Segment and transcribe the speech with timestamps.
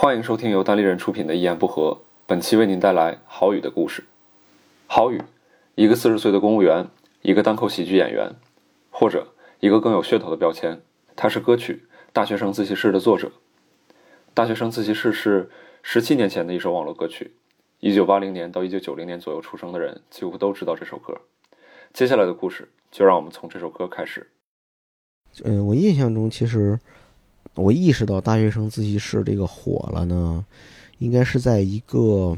[0.00, 4.04] 欢迎收听由单立人出品的《一言不合》，本期为您带来郝宇的故事。
[4.86, 5.20] 郝宇，
[5.74, 6.86] 一个四十岁的公务员，
[7.22, 8.36] 一个单口喜剧演员，
[8.90, 10.80] 或者一个更有噱头的标签，
[11.16, 13.26] 他是歌曲《大学生自习室》的作者。
[14.34, 15.50] 《大学生自习室》是
[15.82, 17.32] 十七年前的一首网络歌曲，
[17.80, 21.22] 一九八零年到一九九零年左右出生的人几乎都知道这首歌。
[21.92, 24.28] 接下来的故事，就让我们从这首歌开始。
[25.42, 26.78] 嗯，我印象中，其实
[27.54, 30.44] 我意识到大学生自习室这个火了呢，
[30.98, 32.36] 应该是在一个，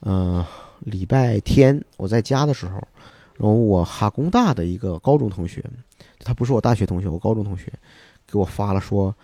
[0.00, 0.44] 呃，
[0.80, 2.74] 礼拜天我在家的时候，
[3.34, 5.64] 然后我哈工大的一个高中同学，
[6.18, 7.72] 他不是我大学同学，我高中同学，
[8.26, 9.14] 给我发了说，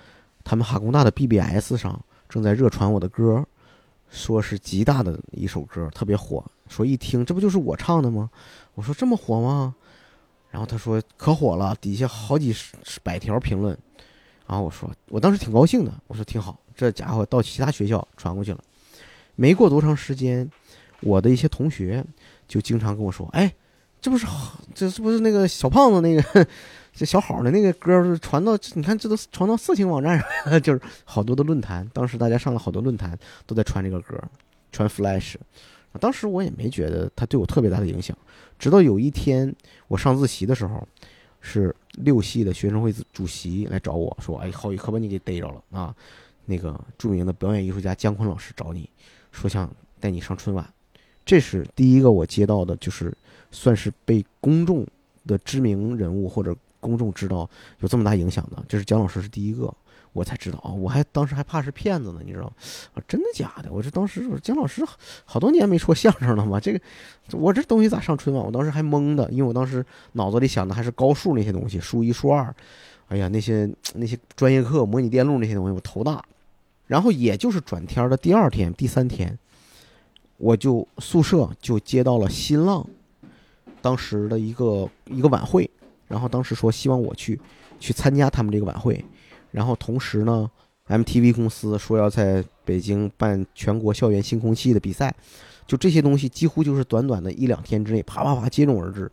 [0.45, 3.45] 他们哈工大的 BBS 上正在热传我的歌，
[4.09, 8.31] 说是极大的一首歌，特别火，说一听这不就是我唱的吗？
[8.75, 9.75] 我说这么火吗？
[10.51, 13.77] 然后他说可火了，底下好几十百条评论。
[14.47, 18.59] 然后我说，我当时挺高兴的，我说挺好，这家伙到其他学校传过去了。
[19.35, 20.49] 没过多长时间，
[21.01, 22.05] 我的一些同学
[22.47, 23.53] 就经常跟我说：“哎，
[24.01, 24.27] 这不是
[24.75, 26.47] 这是不是那个小胖子那个
[26.93, 28.59] 这小好的那个歌传到？
[28.75, 31.89] 你看这都传到色情网站上了， 就是好多的论坛。
[31.95, 34.23] 当时大家上了好多论坛，都在传这个歌，
[34.71, 35.37] 传 Flash。
[36.01, 38.17] 当时我也没觉得他对我特别大的影响。
[38.59, 39.55] 直到有一天
[39.89, 40.87] 我上自习的时候，
[41.41, 45.95] 是六系的学生会主席来找我说：“哎，浩宇可把你给逮着了啊！
[46.47, 48.89] 那个著名的表演艺术家姜昆老师找你，
[49.31, 50.69] 说想带你上春晚。”
[51.25, 53.17] 这是第一个我接到的，就是
[53.51, 54.87] 算是被公众
[55.27, 57.49] 的知名人物或者公众知道
[57.81, 59.73] 有这么大影响的，这是姜老师是第一个。
[60.13, 62.53] 我才知道啊，我还当时还怕是骗子呢，你知道
[62.95, 63.73] 啊，真的假的？
[63.73, 64.85] 我这当时我说姜老师
[65.25, 66.81] 好多年没说相声了嘛，这个
[67.33, 68.45] 我这东西咋上春晚？
[68.45, 72.55] 我当时还懵的，因为我当时脑子里想的还是高数那些东西，数一数二，
[73.09, 76.23] 哎呀那些那些专业课模拟电路那些东西我头大。
[76.89, 79.39] 然后也就是转天的第二天、第三天，
[80.37, 82.87] 我就宿舍就接到了新浪
[83.81, 85.71] 当时的一个一个晚会，
[86.09, 87.41] 然后当时说希望我去
[87.81, 89.03] 去参加他们这个晚会。
[89.53, 90.51] 然后同时呢
[90.89, 95.15] ，MTV 公司说要在北京办全国校园新空气的比赛，
[95.67, 99.11] 就这些东西几乎就是短短的一两天之内，啪啪啪接踵而至。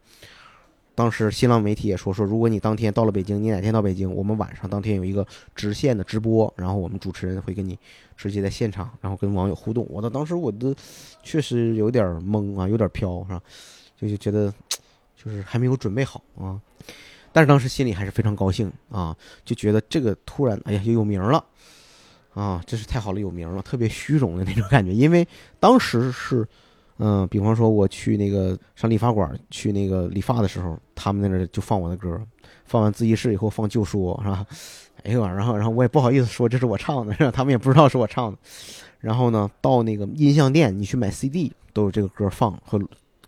[0.96, 7.80] 当时新浪媒体也说说，如果你当天到了北京，你哪天到北京，我们晚上当天有一个直线的直播，然后我们主持人会跟你
[8.18, 9.88] 直接在现场，然后跟网友互动。
[9.90, 10.76] 我的当时我都
[11.24, 13.42] 确实有点懵啊，有点飘是吧？
[13.98, 14.54] 就就觉得
[15.16, 16.60] 就是还没有准备好啊。
[17.32, 21.44] 但是当时心里还是非常高兴啊，就觉得这个突然，哎呀，又有名了，
[22.34, 24.94] 啊，真是太好了，有名了，特别虚荣的那种感觉。
[24.94, 25.28] 因为
[25.60, 26.48] 当时是，
[26.98, 32.22] 嗯，比方说我去那个上理发馆去那个理发的时候，他们在那就放我的歌，
[32.66, 34.46] 放完自习室以后放旧说，是吧？
[35.04, 38.38] 哎呦，然后然后我也不好意思说这是我唱的，他们也不知道是我唱的。
[39.00, 42.80] 然后呢，到那个音像店，你去买 CD 都有这个歌放和。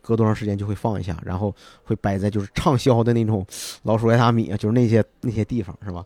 [0.01, 3.45] 隔多长时间就会放一下，然后会摆在就是畅销的那种
[3.83, 6.05] 老鼠爱大米啊，就是那些那些地方是吧？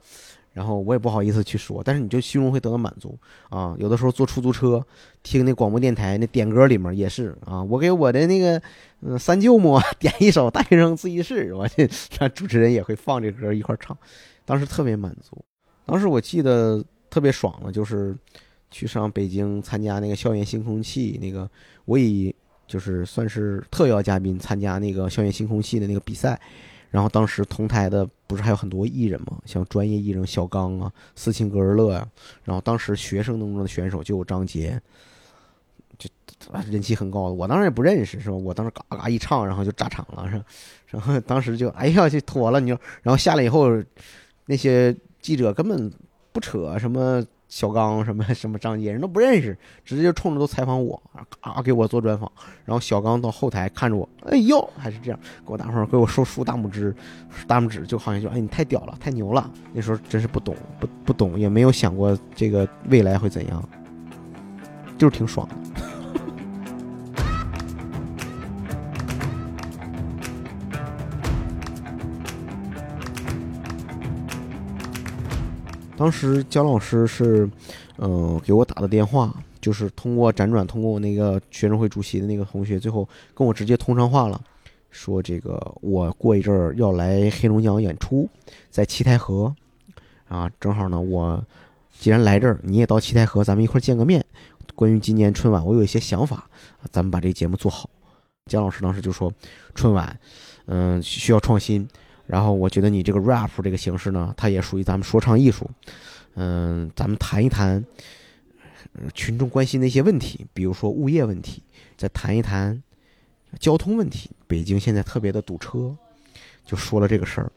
[0.54, 3.18] 然后我也不好意思去说，但是你就心中会得到满足
[3.50, 3.76] 啊。
[3.78, 4.82] 有的时候坐出租车
[5.22, 8.62] 听那广播电台那点歌里面也是啊，我给我的那个
[9.02, 11.90] 嗯三舅母点一首《大学生自习室》，我这
[12.20, 13.98] 那主持人也会放这歌一块唱，
[14.46, 15.38] 当时特别满足。
[15.86, 18.16] 当时我记得特别爽的就是
[18.72, 21.50] 去上北京参加那个校园新空气那个，
[21.84, 22.34] 我以。
[22.68, 26.40] 就是算是特邀嘉宾参加那个校园星空系的那个比赛，
[26.90, 32.08] 然后当时同台的不是还有很多艺人嘛，像专业艺人小刚啊、斯琴格尔乐呀，
[32.44, 34.81] 然后当时学生当中的选手就有张杰，
[35.98, 36.09] 就
[36.72, 37.34] 人气很高的。
[37.34, 38.36] 我当时也不认识，是吧？
[38.36, 40.46] 我当时嘎嘎一唱，然后就炸场了，是吧？
[40.88, 43.70] 然后当时就哎呀，就脱了你就，然后下来以后，
[44.47, 45.92] 那些记者根本
[46.32, 47.24] 不扯什么。
[47.48, 51.02] 小刚 什么什么张杰人都不认识，直接就冲着都采访我，
[51.42, 52.32] 啊给我做专访。
[52.66, 56.96] 然后小刚到后台看着我，哎呦还是这样，给我大伙给我竖竖大拇指，
[57.48, 59.50] 大拇指就好像就哎你太屌了，太牛了。
[59.74, 63.64] 那时候真是不懂不不懂，也没有想过这个未来会怎样，
[64.98, 65.56] 就是挺爽的。
[75.97, 77.50] 当时姜老师是，
[77.97, 84.40] 嗯，给我打的电话，就是通过辗转通过我那个学生会主席的那个同学，最后跟我直接通上话了，
[84.92, 88.30] 说这个我过一阵儿要来黑龙江演出，
[88.70, 89.56] 在七台河，
[90.28, 91.42] 啊，正好呢，我
[91.98, 94.24] 既然来这儿，你也到七台河，咱们一块儿见个面。
[94.76, 96.50] 关于今年春晚，我有一些想法，
[96.91, 97.90] 咱们把这节目做好。
[98.48, 99.32] 姜老师当时就说，
[99.74, 100.20] 春晚，
[100.66, 101.88] 嗯，需要创新。
[102.28, 105.70] 然后我觉得你这个 rap 这个形式呢，它也属于咱们说唱艺术，
[106.36, 107.84] 嗯，咱们谈一谈
[109.14, 111.62] 群众关心的一些问题，比如说物业问题，
[111.98, 112.82] 再谈一谈
[113.60, 114.32] 交通问题。
[114.48, 115.96] 北京现在特别的堵车，
[116.66, 117.52] 就说了这个事儿。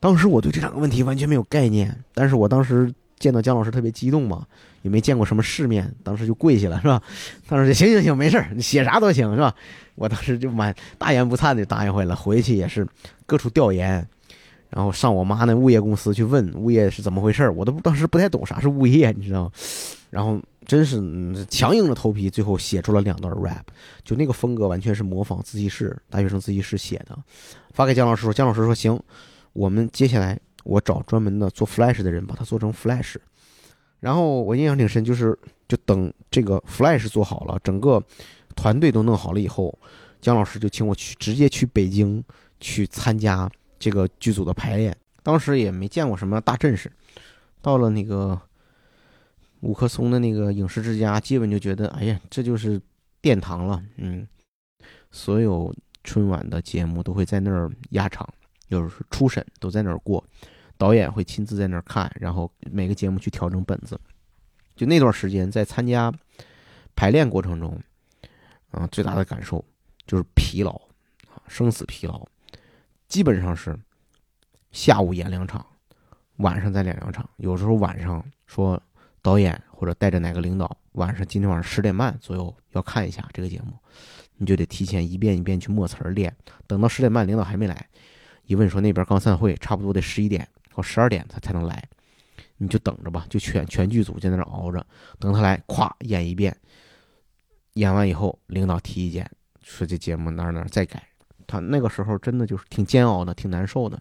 [0.00, 4.46] 当时我对这两个问题完全没有概念，但是我当时见到姜老师特别激动嘛，
[4.82, 7.02] 也没见过什么世面，当时就跪下了，是吧？
[7.48, 9.54] 当时就行行行，没事儿，你写啥都行，是吧？
[9.96, 12.86] 我当时就满大言不惭的答应回来了，回去也是
[13.26, 14.06] 各处调研，
[14.70, 19.52] 然后上我妈那物业公司去问物业是怎么回事，我都当时不太懂啥是物业，你知道吗？
[20.10, 20.96] 然后真是
[21.50, 23.64] 强硬着头皮，最后写出了两段 rap，
[24.04, 27.18] 就那个风格完全是模仿自习室大学生自习室写的，
[27.72, 28.98] 发给姜老师说，姜老师说行。
[29.54, 30.38] 我们接下来，
[30.68, 33.16] 我找专门的做 Flash 的人，把它做成 Flash。
[34.00, 35.36] 然后我印象挺深，就是
[35.66, 38.02] 就等这个 Flash 做好了，整个
[38.54, 39.76] 团队都弄好了以后，
[40.20, 42.22] 姜老师就请我去直接去北京
[42.60, 44.94] 去参加这个剧组的排练。
[45.22, 46.92] 当时也没见过什么大阵势，
[47.62, 48.38] 到了那个
[49.60, 52.78] 五棵松的那个影视之家，基本就觉得，哎呀，这就是
[53.22, 53.82] 殿堂了。
[53.96, 54.28] 嗯，
[55.10, 55.74] 所有
[56.04, 58.28] 春晚的节目都会在那儿压场。
[58.70, 60.22] 就是初审都在那儿过，
[60.78, 64.00] 导演会亲自在那儿看，然后每个节目去调整本子。
[64.76, 66.10] 就那段时间在参加
[66.94, 67.78] 排练过程中，
[68.70, 69.62] 啊，最大的感受
[70.06, 70.70] 就是疲劳，
[71.26, 72.24] 啊，生死疲劳。
[73.08, 73.76] 基本上是
[74.70, 75.66] 下午演两场，
[76.36, 77.28] 晚上再演两场。
[77.38, 78.80] 有时候晚上说
[79.20, 83.72] 导演或者带着哪个领导，晚上今天晚上十点半左右要看一下这个节目，
[84.36, 86.32] 你就得提前一遍一遍去默词儿练。
[86.68, 87.88] 等到十点半，领导还没来。
[88.44, 90.46] 一问说那边刚散会，差不多得十一点
[90.78, 91.82] 到十二点他才能来，
[92.58, 94.86] 你就等着吧，就全全剧组在那熬着，
[95.18, 96.56] 等他来，咵演一遍，
[97.72, 99.28] 演完以后领导提意见，
[99.60, 101.02] 说这节目哪哪再改，
[101.48, 104.00] 他那个时候真的就是挺煎熬的，挺难受的。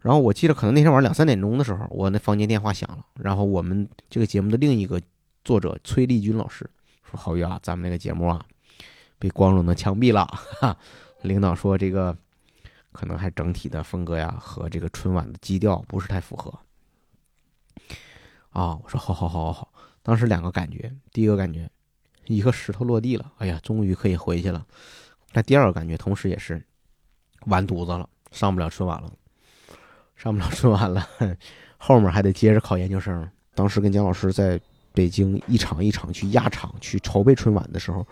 [0.00, 4.98] 然后我记得可能那天晚上两三点钟的时候，我那房间电话响了，然后我们这个节目的另一个
[5.44, 6.64] 作者崔丽君老师
[7.04, 8.42] 说：“郝宇啊，咱们那个节目啊
[9.18, 10.24] 被光荣的枪毙了。”
[10.58, 10.74] 哈，
[11.20, 12.16] 领导说这个。
[12.98, 16.52] 可能还整体的风格呀和这个春晚的基调不是太符合
[18.50, 18.76] 啊！
[18.82, 19.72] 我说好好好好好，
[20.02, 21.70] 当时两个感觉，第一个感觉
[22.26, 24.66] 一个石头落地了，哎呀，终于可以回去了。
[25.32, 26.60] 那第二个感觉，同时也是
[27.46, 29.12] 完犊子了，上不了春晚了，
[30.16, 31.08] 上不了春晚了，
[31.78, 33.30] 后面还得接着考研究生。
[33.54, 34.60] 当时跟姜老师在
[34.92, 38.04] 北京一场一场去压场去筹备春晚的时候。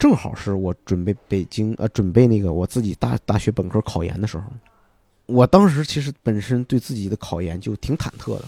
[0.00, 4.44] 正好是我准备北京呃，准备那个我自己大大学本科考研的时候，
[5.26, 8.44] 我当时其实本身对自己的考研就挺忐忑的，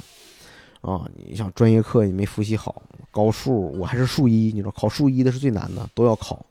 [0.80, 6.44] 啊，你像专业课你没复习好，高数我还是数一，你知道考数一的是最难的，都要考，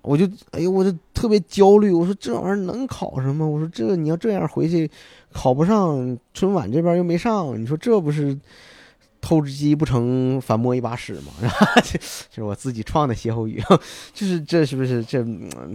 [0.00, 3.44] 我就哎呦，我就特别焦虑，我说这玩意儿能考什么？
[3.44, 4.88] 我说这你要这样回去，
[5.32, 8.38] 考不上春晚这边又没上，你说这不是？
[9.26, 11.80] 偷只鸡不成反摸一把屎嘛，是吧？
[12.30, 13.60] 就是我自己创的歇后语，
[14.14, 15.18] 就是这是不是这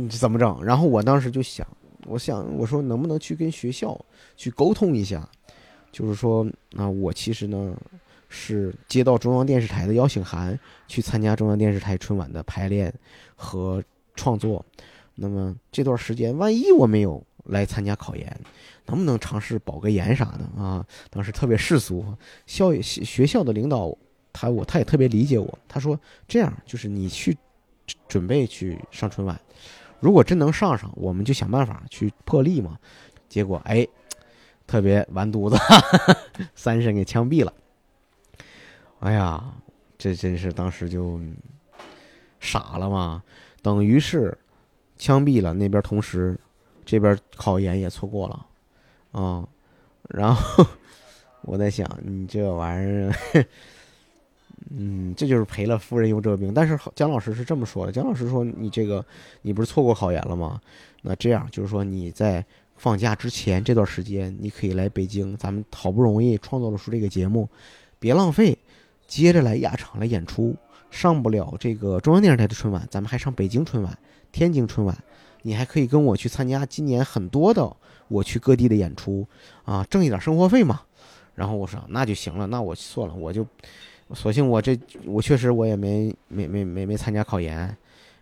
[0.09, 0.63] 怎么整？
[0.63, 1.67] 然后我当时就想，
[2.05, 3.99] 我想我说能不能去跟学校
[4.37, 5.27] 去沟通一下，
[5.91, 7.75] 就是说啊，我其实呢
[8.29, 10.57] 是接到中央电视台的邀请函，
[10.87, 12.93] 去参加中央电视台春晚的排练
[13.35, 13.83] 和
[14.15, 14.65] 创作。
[15.13, 17.21] 那么这段时间，万一我没有
[17.51, 18.39] 来参加考研。
[18.87, 20.85] 能不能尝试保个研啥的啊？
[21.09, 22.03] 当时特别世俗，
[22.45, 23.95] 校学校的领导
[24.33, 25.59] 他我他也特别理解我。
[25.67, 27.37] 他说这样就是你去
[28.07, 29.39] 准备去上春晚，
[29.99, 32.77] 如果真能上上，我们就想办法去破例嘛。
[33.29, 33.87] 结果哎，
[34.67, 35.57] 特别完犊子，
[36.55, 37.53] 三审给枪毙了。
[38.99, 39.53] 哎呀，
[39.97, 41.19] 这真是当时就
[42.39, 43.23] 傻了嘛，
[43.61, 44.37] 等于是
[44.97, 46.37] 枪毙了那边，同时
[46.91, 48.45] 这边考研也错过了。
[49.13, 49.47] 啊，
[50.09, 50.65] 然后
[51.43, 53.15] 我在想，你这玩意儿，
[54.69, 56.53] 嗯，这就是赔了夫人又折兵。
[56.53, 59.05] 但是姜老师是这么说的：姜老师说，你这个
[59.41, 60.59] 你不是错过考研了吗？
[61.01, 62.45] 那这样就是说，你在
[62.75, 67.47] 放假之前这段时间，你可以来北京，咱们好不容易创作了出这个节目，
[67.99, 68.57] 别浪费，
[69.07, 70.53] 接着来压场来演出。
[70.89, 73.97] 上不了这个中央电视台的春晚，咱们还上北京春晚、
[74.33, 74.97] 天津春晚，
[75.43, 77.75] 你还可以跟我去参加今年很多的。
[78.07, 79.25] 我去各地的演出，
[79.63, 80.81] 啊，挣一点生活费嘛。
[81.33, 83.47] 然后我说那就行了，那我算了，我就
[84.13, 87.73] 索性我这我确实我也没没没没没参加考研，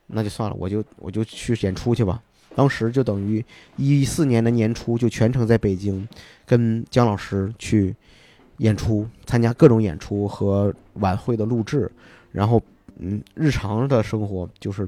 [0.05, 2.21] 那就算了，我就我就去演出去吧。
[2.55, 3.43] 当时就等于
[3.77, 6.07] 一四年的年初就全程在北京
[6.45, 7.95] 跟姜老师去
[8.57, 11.91] 演出，参加各种演出和晚会的录制。
[12.31, 12.61] 然后
[12.97, 14.87] 嗯，日常的生活就是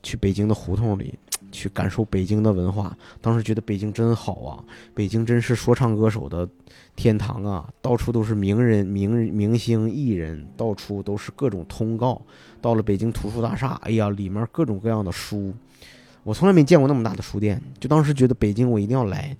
[0.00, 1.12] 去北京的胡同里
[1.50, 2.96] 去感受北京的文化。
[3.20, 4.64] 当时觉得北京真好啊，
[4.94, 6.48] 北京真是说唱歌手的
[6.96, 12.20] 天堂啊，到处都是名人、名明星、艺人，到处都是各种通告。
[12.60, 15.54] 到了北京图书大厦，哎呀，里面各种各样的书，
[16.28, 17.58] 我从来没见过那么大的书店。
[17.80, 19.34] 就当时觉得北京，我一定要来。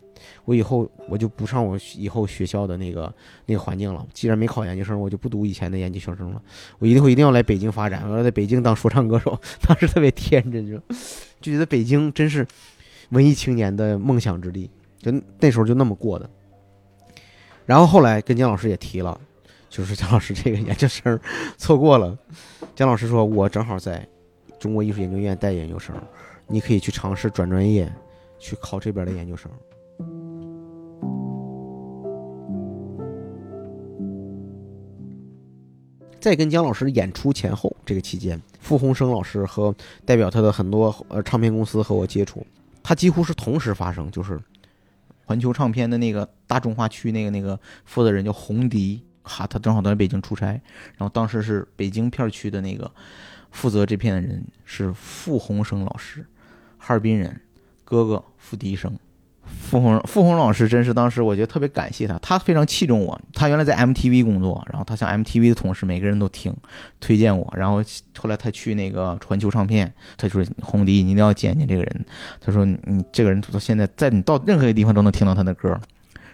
[0.46, 3.14] 我以后我就不上我以后学校的那个
[3.44, 4.06] 那个环境了。
[4.14, 6.40] 既然没考研究生，我就不读以前的研究生了。
[6.78, 9.38] 我一定会一定要来北京发展，我要在北京当说唱歌手。
[9.60, 12.46] 当时特别天真，就就觉得北京真是
[13.10, 14.70] 文艺青年的梦想之地。
[14.98, 16.28] 就那时候就那么过的。
[17.66, 19.20] 然后后来跟姜老师也提了，
[19.68, 21.20] 就是姜老师这个研究生
[21.58, 22.16] 错过了。
[22.74, 24.08] 姜老师说：“我正好在
[24.58, 25.94] 中国艺术研究院带研究生，
[26.48, 27.92] 你可以去尝试转专业，
[28.38, 29.50] 去考这边的研究生。”
[36.20, 39.72] 在跟姜老师演出前后这个期间，傅红生老师和
[40.04, 42.44] 代表他的很多呃唱片公司和我接触，
[42.82, 44.10] 他几乎是同时发生。
[44.10, 44.38] 就是
[45.24, 50.46] 环球唱片的那个大中华区那个那个负责人叫洪迪，哈，他正好在北京出差，
[50.96, 52.90] 然后当时是北京片区的那个
[53.52, 56.26] 负责这片的人是傅红生老师，
[56.88, 57.38] 哈尔滨人，
[57.84, 58.90] 哥哥付笛声。
[59.44, 63.20] 傅红傅红老师真是当时我觉得特别感谢他，他非常器重我。
[63.34, 66.50] 他原来在 MTV 工作，然后他向 MTV 的同事每个人都听
[66.98, 67.46] 推荐我。
[67.54, 67.84] 然后
[68.16, 72.06] 后来他去那个环球唱片，他说红迪你一定要见见这个人。
[72.40, 75.78] 他说你这个人到现在在你到任何一个地方都能听到他的歌。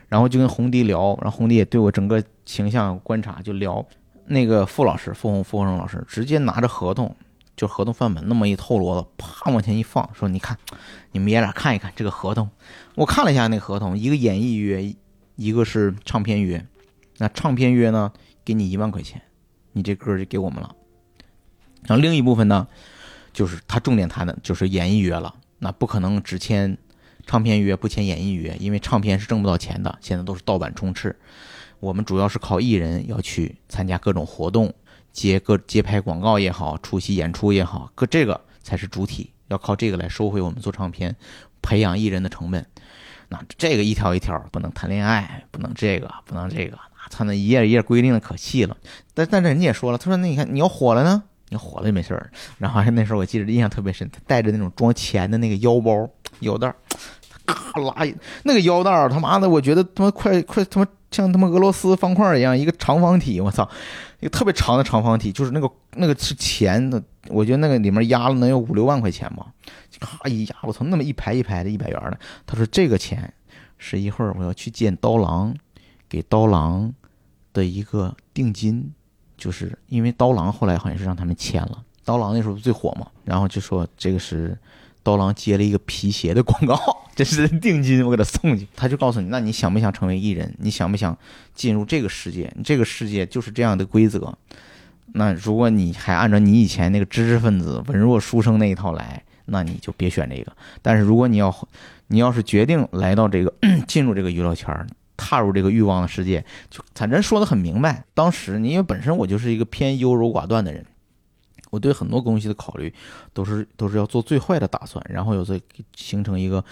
[0.08, 3.84] 然后就跟红迪聊，然后红迪也对我整个形象观察就聊。
[4.26, 7.12] 那个傅老师傅红傅红生老师直接拿着合同。
[7.56, 10.58] 就合同范本那么一透罗子，啪往前一放，说：“你看，
[11.12, 12.50] 你们爷俩看一看这个合同。”
[12.96, 14.94] 我看了一下那合同，一个演艺约，
[15.36, 16.66] 一个是唱片约。
[17.18, 18.12] 那唱片约呢，
[18.44, 19.22] 给你一万块钱，
[19.72, 20.74] 你这歌就给我们了。
[21.82, 22.66] 然后另一部分呢，
[23.32, 25.34] 就是他重点谈的就是演艺约了。
[25.60, 26.76] 那不可能只签
[27.24, 31.16] 唱片约不签演艺约，因为唱片是挣不到钱的，现在都是盗版充斥。
[31.78, 34.74] 我们主要是靠艺人要去参加各种活动。
[35.14, 41.14] 接个接拍广告也好，出席演出也好，各这个才是主体，要靠这个来收回我们做唱片、
[41.62, 42.66] 培养艺人的成本。
[43.28, 46.76] 那这个一条一条不能谈恋爱，不能这个，不能这个，
[47.10, 48.76] 他那一页一页规定的可细了。
[49.14, 52.30] 但但是人家也说了，他说那你看你要火了呢，你火了就没事儿。
[52.58, 56.74] 然后那时候我记得印象特别深，他带着那种装钱的那个腰包腰带，
[57.46, 57.94] 咔拉
[58.42, 60.86] 那个腰带他妈的，我觉得他妈快快他妈。
[61.10, 63.70] 像他妈俄罗斯方块一样，一个长方体，我操，
[64.24, 69.52] 一个特别长的长方体，就是那个那个是钱的，我觉得那个里面压了能有五六万块钱吧，
[70.00, 72.18] 咔一压，我操，那么一排一排的一百元的。
[72.46, 73.30] 他说这个钱
[73.76, 75.54] 是一会儿我要去见刀郎，
[76.08, 76.90] 给刀郎
[77.52, 78.90] 的一个定金，
[79.36, 84.58] 就是因为刀郎后来好像是让他们签了，刀郎那时候最火嘛，然后就说这个是。
[85.04, 86.76] 刀郎接了一个皮鞋的广告，
[87.14, 88.66] 这是定金，我给他送去。
[88.74, 90.52] 他就告诉你，那你想不想成为艺人？
[90.58, 91.16] 你想不想
[91.54, 92.52] 进入这个世界？
[92.64, 94.36] 这个世界就是这样的规则。
[95.12, 100.50] 那如果你还按照你以前那个知识分子、文弱书生那一套来，那你就别选这个。
[100.82, 101.54] 但是如果你要，
[102.08, 103.54] 你要是决定来到这个
[103.86, 104.74] 进入这个娱乐圈，
[105.16, 108.02] 踏入这个欲望的世界，就反正说的很明白。
[108.14, 110.84] 当时你因为本身我就是一个偏优柔寡断的人。
[111.74, 112.92] 我对很多东西的考虑，
[113.32, 115.60] 都是都是要做最坏的打算，然后有再
[115.96, 116.64] 形成一个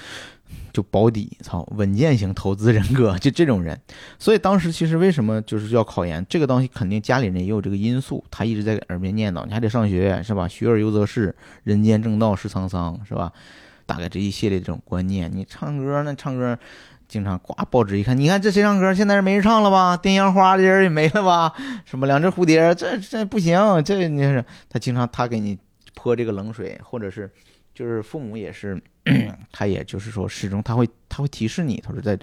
[0.73, 3.79] 就保底，操，稳健型投资人格，就这种人。
[4.19, 10.47] 所以当时其实为什么就是要考研，这个东西肯定家里人也有这个因素，他一直在耳边念叨，你还得上学是吧？
[10.47, 13.33] 学而优则仕，人间正道是沧桑是吧？
[13.85, 16.57] 大概这一系列这种观念，你唱歌那唱歌。
[17.13, 18.95] 经常挂报纸一看，你看这谁唱歌？
[18.95, 19.95] 现在是没人唱了吧？
[19.95, 21.53] 电烟花的人也没了吧？
[21.85, 22.75] 什么两只蝴蝶？
[22.75, 25.59] 这这不行，这你是他经常他给你
[25.93, 27.31] 泼这个冷水，或者是
[27.75, 28.83] 就是父母也是，
[29.53, 32.19] 他也就是说始终他会他会提示你，他说在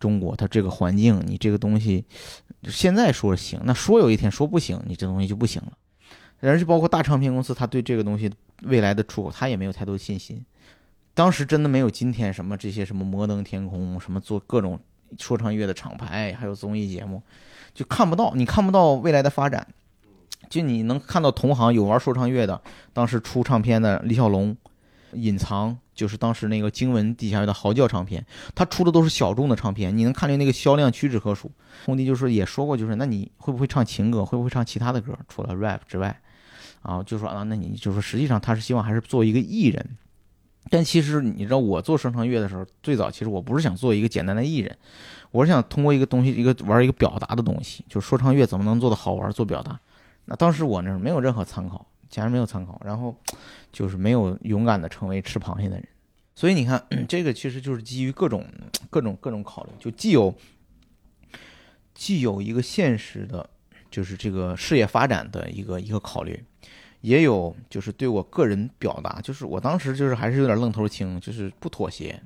[0.00, 2.04] 中国他这个环境，你这个东西
[2.64, 5.70] 现在说行，那说有一天说不行，你这东西就不行了。
[6.40, 8.28] 而且包括大唱片公司，他对这个东西
[8.64, 10.44] 未来的出口，他也没有太多信心。
[11.14, 14.80] 当时真的没有今天什么这些什么摩登天空，什么做各种
[15.18, 17.22] 说唱乐的厂牌，还有综艺节目，
[17.74, 19.66] 就看不到，你看不到未来的发展。
[20.48, 22.60] 就你能看到同行有玩说唱乐的，
[22.92, 24.54] 当时出唱片的李小龙，
[25.12, 31.50] 隐藏就是当时那个经文底下的嚎叫唱片，他出的都是小众的唱片，你能看见那个销量屈指可数。
[31.86, 36.20] 红迪就是也说过，就是那你会不会唱情歌，会不会唱其他的歌，除了 rap 之外，
[36.82, 39.96] 啊，就说啊，那你就说实际上他是希望还是做一个艺人。
[40.70, 44.76] 但其实你知道，我做说唱乐的时候，最早其实我不是想做一个简单的艺人，
[45.30, 49.78] 我是想通过一个东西，一个玩一个表达的东西，就说唱乐怎么能做的好玩，做表达。
[50.24, 53.14] 那当时我那没有任何参考，简直没有参考，然后
[53.72, 55.86] 就是没有勇敢的成为吃螃蟹的人。
[56.34, 58.46] 所以你看，这个其实就是基于各种
[58.88, 60.34] 各种各种考虑，就既有
[61.92, 63.50] 既有一个现实的，
[63.90, 66.42] 就是这个事业发展的一个一个考虑，
[67.02, 72.18] 也有就是对我个人表达，就是我当时就是还是有点愣头青，就是不妥协，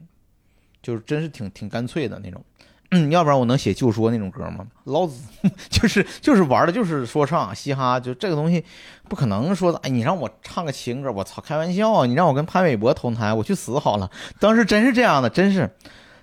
[0.80, 2.42] 就是真是挺挺干脆的那种。
[2.90, 4.64] 嗯， 要不然我能写旧说那种歌吗？
[4.84, 5.20] 老子
[5.68, 8.64] 就是就是玩的，就是说唱、嘻哈，就这个东西
[9.08, 14.08] 不可能说的，哎，你让我唱个情歌，我操，开玩笑，你让我跟潘玮柏同台，我去死好了。
[14.38, 15.68] 当时真是这样的，真是。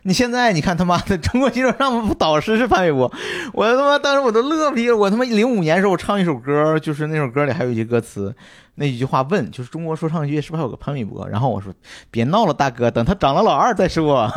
[0.06, 3.10] 你现在你看他妈的中国金说唱导师是潘玮柏，
[3.54, 4.98] 我他妈当时我都乐逼了。
[4.98, 8.36] 我他妈零五年时候我唱一首歌，就是那首歌里还有一句歌词。
[8.76, 11.26] 那一句话问就是中国说唱界是不是还有个潘玮柏？
[11.30, 11.74] 然后我说
[12.12, 14.30] 别闹了，大哥，等他长了老二再说。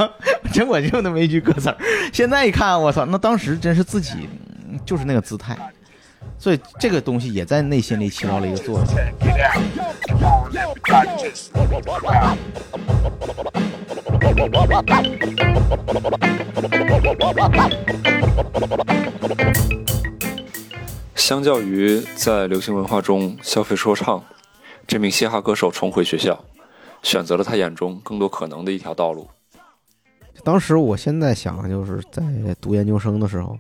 [0.53, 1.75] 真我就那么一句歌词。
[2.13, 4.29] 现在一看，我操，那当时真是自己
[4.85, 5.57] 就是那个姿态，
[6.39, 8.87] 所以这个东西也在内心里起到了一个作用。
[21.15, 24.23] 相较于在流行文化中消费说唱，
[24.87, 26.45] 这名嘻哈歌手重回学校，
[27.03, 29.29] 选择了他眼中更多可能的一条道路。
[30.45, 32.23] 当时我现在想，就是在
[32.61, 33.59] 读研究生的时候，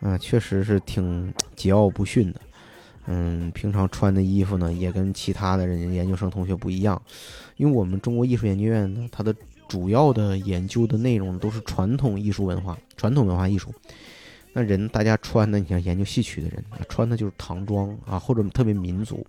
[0.00, 2.40] 嗯，确实是挺桀骜不驯的。
[3.06, 7.02] 嗯，平常穿的衣服呢，也跟其他的人研究生同学不一样，
[7.56, 9.34] 因为我们中国艺术研究院呢，它的
[9.72, 13.72] 主要的研究的内容都是传统艺术文化、传统文化艺术。
[14.52, 19.26] 那人大家穿的，你像研究戏曲的人，穿的就是唐装啊，或者特别民族。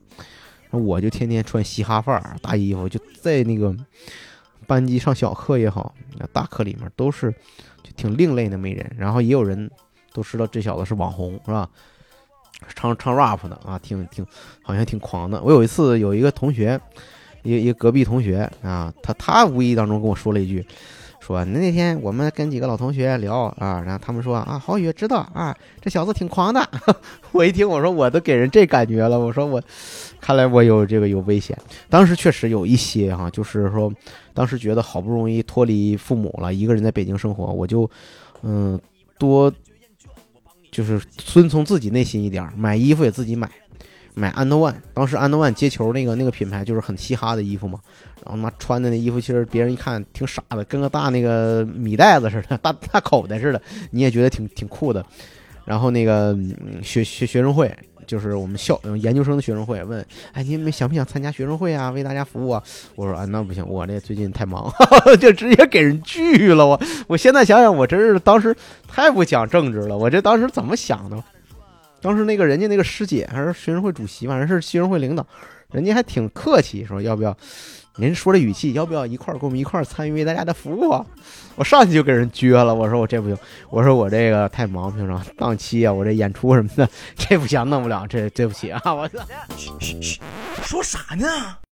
[0.69, 3.73] 那我就天天穿嘻哈范儿大衣服，就在那个
[4.67, 5.95] 班级上小课也好，
[6.33, 7.31] 大课里面都是
[7.81, 8.93] 就挺另类的美人。
[8.97, 9.71] 然后也有人
[10.11, 11.69] 都知道这小子是网红，是吧？
[12.75, 14.27] 唱唱 rap 的啊，挺挺
[14.61, 15.41] 好像挺狂的。
[15.41, 16.77] 我有一次有一个同学，
[17.43, 20.65] 一一隔壁同学啊，他他无意当中跟我说了一句。
[21.19, 26.69] 说那那天我们跟几个老同学聊啊，然后他们说啊，郝宇知道啊，这小子挺狂的。
[27.31, 29.63] 我一听，我说我都给人这感觉了，我说我
[30.19, 31.57] 看来我有这个有危险。
[31.89, 33.89] 当时确实有一些哈，就是说
[34.33, 37.89] 当时觉得好不容易脱离父母了，一个人在北京生活，我就
[38.41, 38.77] 嗯
[39.17, 39.49] 多
[40.71, 43.49] 就是遵从自己内心一点，买衣服也自己买。
[44.15, 47.79] 买安德万，当时安德万接球那个那个品牌就是很嘻哈的衣服嘛，
[48.23, 55.03] 然后他妈穿的那衣服，其实别人一看挺傻的，跟个大那个米袋子似的，大大口袋似的，你也觉得挺挺酷的。
[55.65, 56.37] 然后那个
[56.81, 57.73] 学学学生会，
[58.05, 61.89] 就是我们校研究生的学生会，问，哎，你们想不想参加学生会啊？
[61.91, 62.61] 为大家服务啊？
[62.95, 64.69] 我说啊，那不行，我这最近太忙，
[65.21, 66.67] 就直接给人拒了。
[66.67, 68.53] 我我现在想想，我真是当时
[68.87, 69.97] 太不讲政治了。
[69.97, 71.23] 我这当时怎么想的？
[72.03, 75.25] 当时那个人家那个师姐还是学生会主席，反正是学生会领导，
[75.71, 77.35] 人家还挺客气，说要不要？
[77.97, 81.05] 您说这语气，要不要一块儿跟我们一块儿参与为大家的服务啊？
[81.55, 83.37] 我上去就给人撅了，我说我这不行，
[83.69, 89.19] 我说我这个太忙，平常档期啊，我这演出什么的，这不行，弄不了，这对不起啊，我操！
[89.55, 90.19] 嘘嘘嘘，
[90.63, 91.57] 说啥呢？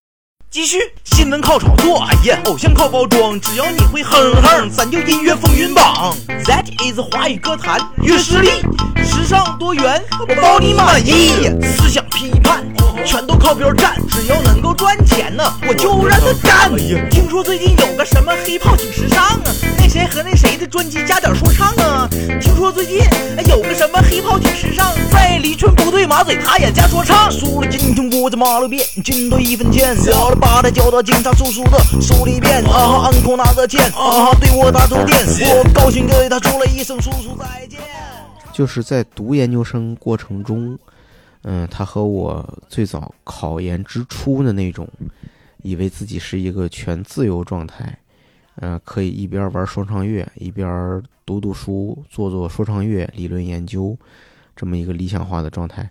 [0.53, 6.13] 继续，新闻靠炒作，哎呀，偶像靠包装，只要你会哼哼，咱就音乐风云榜。
[6.43, 8.49] That is 华语歌坛乐实力，
[8.97, 11.49] 时尚多元，我包你满意。
[11.77, 12.67] 思想批判，
[13.05, 16.71] 全都靠边站，只要能够赚钱呢，我就让他干。
[17.09, 22.07] 听说最近有个什么黑炮挺时尚啊，那谁和那谁的专辑加点说唱啊。
[22.39, 22.99] 听说最近
[23.47, 27.31] 有个什么黑炮挺时尚，在李春不对马嘴，他也加说唱。
[27.31, 29.97] 输了今天我在马路边，军队一分钱。
[30.39, 37.79] 把他叫到警察叔叔的手里边，啊哈，暗口拿着剑，啊哈，对我打手电，我高兴给他说了一声叔叔再见。
[38.53, 40.77] 就是在读研究生过程中，
[41.43, 44.87] 嗯，他和我最早考研之初的那种，
[45.63, 47.97] 以为自己是一个全自由状态，
[48.55, 53.97] 嗯，可以一边玩说唱乐，一边读读书，做做说唱乐理论研究，
[54.55, 55.89] 这么一个理想化的状态，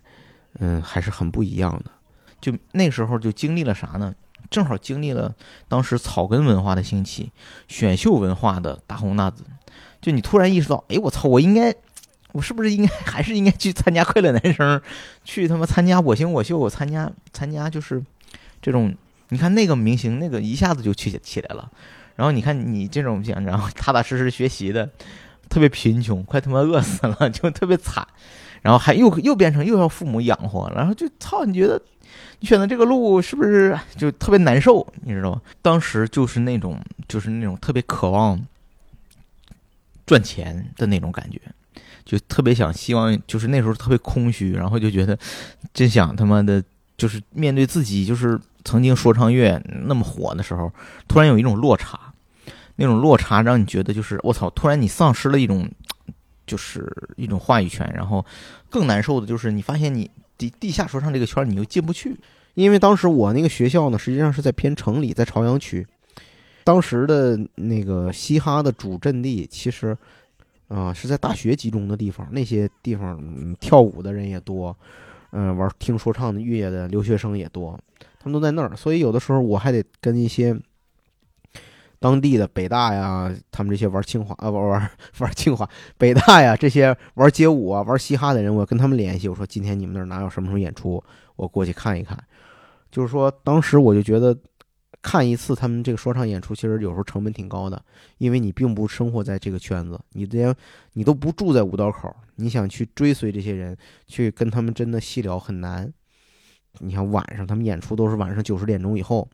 [0.59, 1.91] 嗯，还是很不一样的。
[2.39, 4.15] 就那时候就经历了啥呢？
[4.49, 5.33] 正好经历了
[5.67, 7.31] 当时草根文化的兴起，
[7.67, 9.43] 选秀文化的大红大紫，
[10.01, 11.73] 就你突然意识到，哎，我操，我应该，
[12.33, 14.81] 我是不是应该 还是应该去参加快乐男生，
[15.23, 18.01] 去他妈参加我行我秀，我参加参加就是
[18.61, 18.95] 这种，
[19.29, 21.71] 你看那个明星那个一下子就去起来了，
[22.15, 24.89] 然后你看你这种然后踏踏实实学习的，
[25.49, 28.07] 特别贫穷，快他妈饿死了， 就特别惨，
[28.61, 31.81] 然后还又又变成又要父母养活，然后就操，你觉得？
[32.41, 34.85] 你选择这个路是不是就特别难受？
[35.03, 35.41] 你知道吗？
[35.61, 38.41] 当时就是那种，就是那种特别渴望
[40.07, 41.39] 赚钱的那种感觉，
[42.11, 45.17] 就特别想希望，就是那时候特别空虚，然后就觉得
[45.73, 46.61] 真想他妈的，
[46.97, 50.69] 就是面对自己，就是曾经说唱乐那么火的时候，
[51.07, 51.97] 突然有一种落差，
[52.75, 55.71] 那种落差，让你觉得就是我操，突然你丧失了一种
[56.45, 58.25] 就是一种话语权，然后
[58.69, 62.13] 更难受的就是你发现你地地下说唱这个圈你又进不去，
[62.55, 65.87] 因为当时我那个学校呢，实际上是在偏城里，在朝阳区。
[66.65, 69.97] 当时的那个嘻哈的主阵地，其实
[70.73, 73.19] 啊、是在大学集中的地方，那些地方、
[73.59, 74.73] 跳舞的人也多，
[75.31, 77.77] 嗯、玩听说唱的乐业的留学生也多，
[78.19, 78.73] 他们都在那儿。
[78.73, 80.57] 所以有的时候我还得跟一些
[81.99, 91.03] 当地的北大呀，他们这些玩清华啊，玩玩玩清华、北大呀这些玩街舞啊、玩嘻哈的人，我跟他们联系，我说今天你们那儿哪有什么什么演出，
[91.35, 92.17] 我过去看一看。
[92.89, 94.35] 就是说，当时我就觉得，
[95.01, 97.83] 看一次他们这个说唱演出，其实有时候成本挺高的，
[98.17, 100.53] 因为你并不生活在这个圈子，你连
[100.93, 105.91] 你都不住在五道口，你想去追随这些人，去跟他们真的细聊很难。
[106.79, 109.27] 你看晚上他们演出都是晚上九十点钟以后，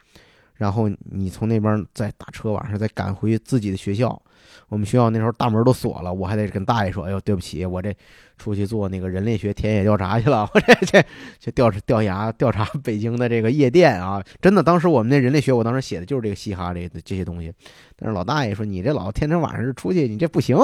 [0.55, 4.21] 然后你从那边再打车，晚上再赶回自己的学校。
[4.69, 7.93] 我们学校那时候大门都锁了，我还得跟大爷说：“哎呦，对不起，我这
[8.37, 11.03] 出去做那个人类学田野调查去了， 我这这
[11.39, 14.23] 这调查调查调 查北京的这个夜店啊！
[14.41, 17.51] 真的，当时我们那人类学，我当时写的就是这个嘻哈这这些东西。
[17.95, 20.55] 但是老大爷说：“你这老天天晚上出去，你这不行。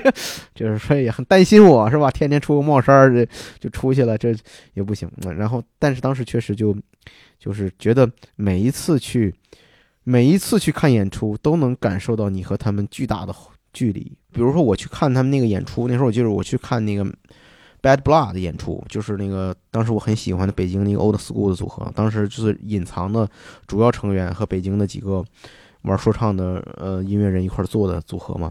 [0.54, 2.10] ”就是说也很担心我是吧？
[2.10, 4.34] 天天出个帽衫儿就出去了，这
[4.74, 5.10] 也不行。
[5.36, 6.76] 然后，但是当时确实就
[7.38, 9.34] 就是觉得每一次去。
[10.08, 13.34] 每一次去看演出，都能感受到你和他们巨大的
[13.72, 14.16] 距离。
[14.32, 17.04] 比如说，我去看他们那个演出，那时候我记得我去看那个
[17.82, 23.28] Bad Blood 的演出，就是那个当时我很喜欢的北京那个 Old School 的组合，当时就是隐藏的
[23.66, 25.24] 主要成员和北京的几个
[25.82, 28.48] 玩说唱的呃音乐人一块做的组合嘛。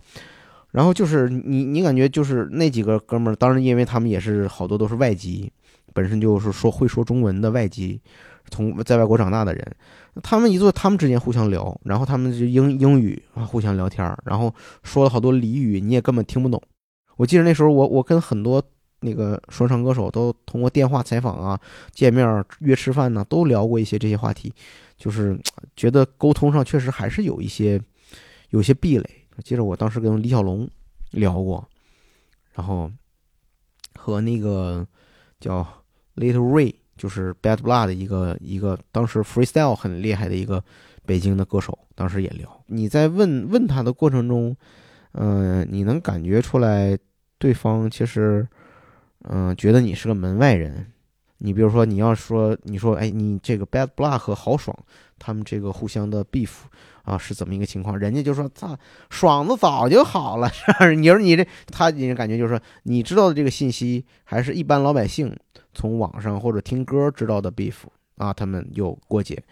[0.72, 5.50] 然后就是你你感觉就是那几个哥们儿，当然因为他们也是好多都是外籍，
[5.94, 8.02] 本身就是说会说中文的外籍，
[8.50, 9.76] 从在外国长大的人。
[10.24, 16.62] 他们一坐，他们之间互相聊，然后他们就英英语啊互相聊天，然后说了好多俚语，你也根本听不懂。
[17.18, 18.64] 我记得那时候我我跟很多
[19.02, 21.60] 那个说唱歌手都通过电话采访啊、
[21.92, 24.54] 见面约吃饭呢，都聊过一些这些话题，
[24.98, 25.38] 就是
[25.76, 27.82] 觉得沟通上确实还是有一些
[28.52, 29.10] 有些壁垒。
[29.36, 30.66] 我记得我当时跟李小龙
[31.12, 31.68] 聊过，
[32.54, 32.90] 然后
[34.00, 34.88] 和那个
[35.42, 35.68] 叫
[36.16, 36.74] Little Ray。
[36.98, 40.64] 就是 Bad Blood 的一个一个当时 freestyle 很厉害的一个
[41.06, 42.64] 北京的歌手，当时也聊。
[42.68, 44.56] 你在问问他的过程中，
[45.12, 46.98] 嗯、你能感觉出来
[47.38, 48.48] 对方其实，
[49.24, 50.92] 嗯、觉得你是个门外人。
[51.40, 54.76] 你比如说，你要说你说，哎，你这个 Bad Blood 和豪爽
[55.20, 56.50] 他们这个互相的 beef
[57.04, 58.00] 啊是怎么一个情况？
[58.00, 58.76] 人家就说，操，
[59.10, 60.50] 爽子早就好了。
[60.50, 65.36] 是 吧你说你这他，你感觉就是说，你知道的这个信息，还是一般老百姓。
[65.76, 67.74] 从网上或者听歌知道的 beef
[68.18, 69.44] 啊，他们有过节，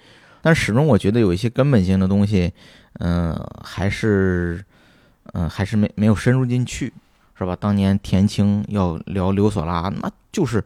[0.41, 2.51] 但始终我觉得有一些根本性的东西，
[2.99, 4.63] 嗯、还是，
[5.33, 6.91] 嗯、还是没没有深入进去，
[7.37, 7.55] 是吧？
[7.55, 10.63] 当年田青要聊刘索拉，那就是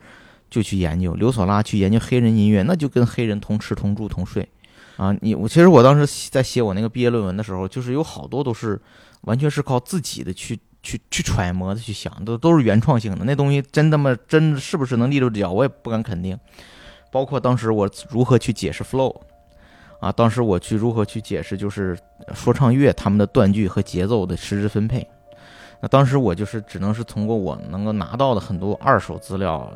[0.50, 4.48] 就去研究刘索拉，去研究黑人音乐，那就跟黑人同吃同住同睡，
[4.96, 8.80] 啊，你我其实我当时在写我那个毕业论文的时候，就是有好多都是
[9.22, 10.60] 完全是靠自己的去。
[10.88, 13.26] 去去揣摩的去想，都都是原创性的。
[13.26, 16.40] 那东西真他妈真是不是能立住脚，我也不敢肯定。
[17.12, 19.14] 包括当时我如何去解释 flow，
[20.00, 21.98] 啊，当时我去如何去解释就是
[22.34, 25.06] 说唱乐他们的断句和节奏的实质分配。
[25.82, 29.70] 那当时我就是只能是通过我能够拿到的很多二手资料、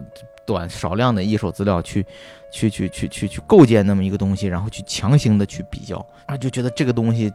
[0.48, 2.06] 短少量的一手资料去
[2.54, 7.30] 去去去去去构建那么一个东西，然后去强行的去比较啊，就觉得这个东西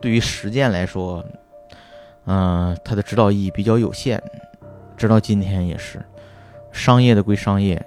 [0.00, 1.22] 对于实践来说。
[2.28, 4.22] 嗯、它的指导意义比较有限，
[4.96, 5.98] 直到今天也是。
[6.70, 7.82] 商业的归商业，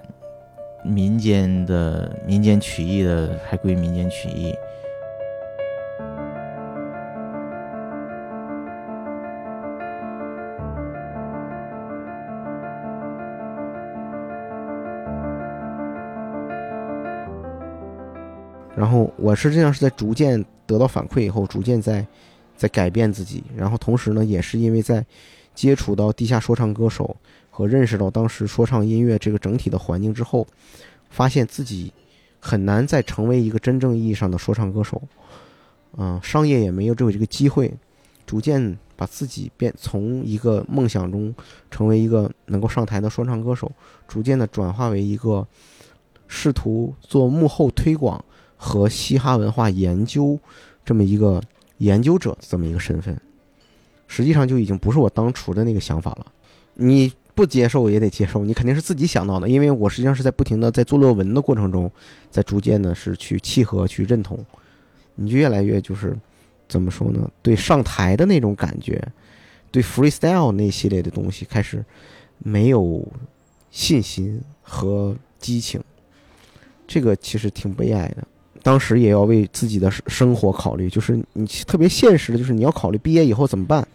[0.84, 4.52] 民间的民间曲艺的还归民间曲艺。
[18.74, 22.04] 然后我实际上是在逐渐得到反馈以后，逐渐在
[22.62, 23.42] 在改变自己。
[23.56, 25.04] 然后同时呢，也是因为在
[25.52, 27.16] 接触到地下说唱歌手
[27.50, 30.46] 和认识到当时说唱音乐这个整体的环境之后，
[31.10, 31.92] 发现自己
[32.38, 35.02] 很难再成为一个真正意义上的说唱歌手。
[35.98, 37.74] 嗯、商业也没有这个这个机会，
[38.24, 41.34] 逐渐把自己变从一个梦想中
[41.68, 43.72] 成为一个能够上台的说唱歌手，
[44.06, 45.44] 逐渐的转化为一个
[46.28, 48.24] 试图做幕后推广。
[48.64, 50.38] 和嘻哈文化研究
[50.84, 51.42] 这么一个
[51.82, 53.20] 研究者这么一个身份，
[54.06, 56.26] 实际上就已经不是我当初的那个想法了。
[56.74, 59.48] 你不接受也得接受，你肯定是自己想到的。
[59.48, 61.90] 因为我实际上是在不停的在做论文的过程中，
[62.30, 64.38] 在逐渐的是去契合、去认同，
[65.16, 66.16] 你就越来越就是
[66.68, 67.28] 怎么说呢？
[67.42, 69.02] 对上台的那种感觉，
[69.72, 71.84] 对 freestyle 那系列的东西开始
[72.38, 73.04] 没有
[73.72, 75.82] 信心和激情，
[76.86, 78.24] 这个其实挺悲哀的。
[78.62, 83.86] 当时也要为自己的生活考虑，就是你特别现实的，就是你要考虑毕业以后怎么办。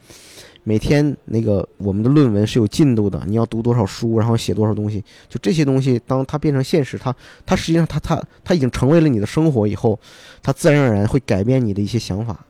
[0.63, 9.97] 每天那个我们的论文是有进度的，你要读多少书，然后写多少东西，就这些东西，当它变成现实，它它实际上它它它已经成为了你的生活以后，
[10.43, 12.45] 它自然而然会改变你的一些想法。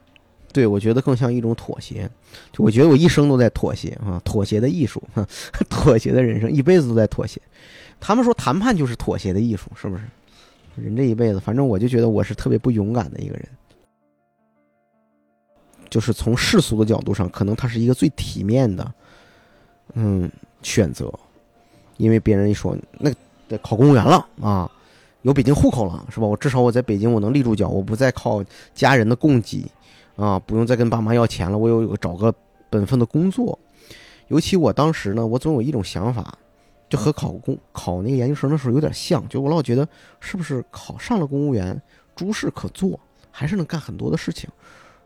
[0.52, 2.10] 对我觉得更像一种妥协，
[2.52, 5.04] 就我觉得我一生都在妥协啊，妥协的艺术，
[5.70, 7.40] 妥协的人生，一辈子都在妥协。
[8.00, 10.02] 他们说谈判就是妥协的艺术，是不是？
[10.78, 13.48] 人这一辈子，反正我就觉得我是特别不勇敢的一个人。
[15.90, 18.94] 就是从世俗的角度上，可能他是一个最体面的，
[19.94, 20.30] 嗯，
[20.62, 21.12] 选择，
[21.96, 23.10] 因为别人一说那
[23.48, 24.70] 得考公务员了啊，
[25.22, 26.28] 有北京户口了是吧？
[26.28, 28.44] 我至少我在北京我能立住脚，我不再靠
[28.76, 29.66] 家人的供给
[30.18, 32.36] 啊，不用再跟爸妈要钱了，我有有找个
[32.70, 33.58] 本分的工作。
[34.28, 36.38] 尤其我当时呢，我总有一种想法，
[36.90, 39.88] 就和考公考那个研究生的时候有点像，就我老觉得
[40.20, 41.82] 是不是考上了公务员，
[42.16, 43.00] 诸事可做，
[43.32, 44.50] 还是能干很多的事情。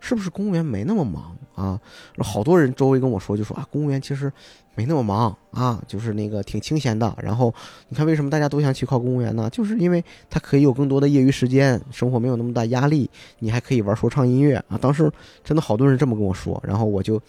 [0.03, 1.79] 是不是公务员没那么忙啊？
[2.17, 4.33] 好多人周围跟我说，就说啊，公务员其实
[4.73, 7.15] 没那么忙啊，就是那个挺清闲的。
[7.21, 7.53] 然后
[7.87, 9.47] 你看，为什么大家都想去考公务员呢？
[9.51, 14.75] 就是因为他可以有更多的业余时间，生活没有那么大压力，你还可以玩说唱音乐啊。
[14.75, 15.11] 当时
[15.43, 17.21] 真的好多人这么跟我说，然后我就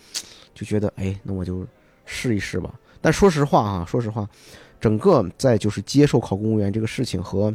[0.54, 1.66] 就觉得，哎，那我就
[2.06, 2.72] 试一试吧。
[3.02, 4.26] 但说实话啊，说实话，
[4.80, 7.54] 整个在就是接受考公务员这个事情和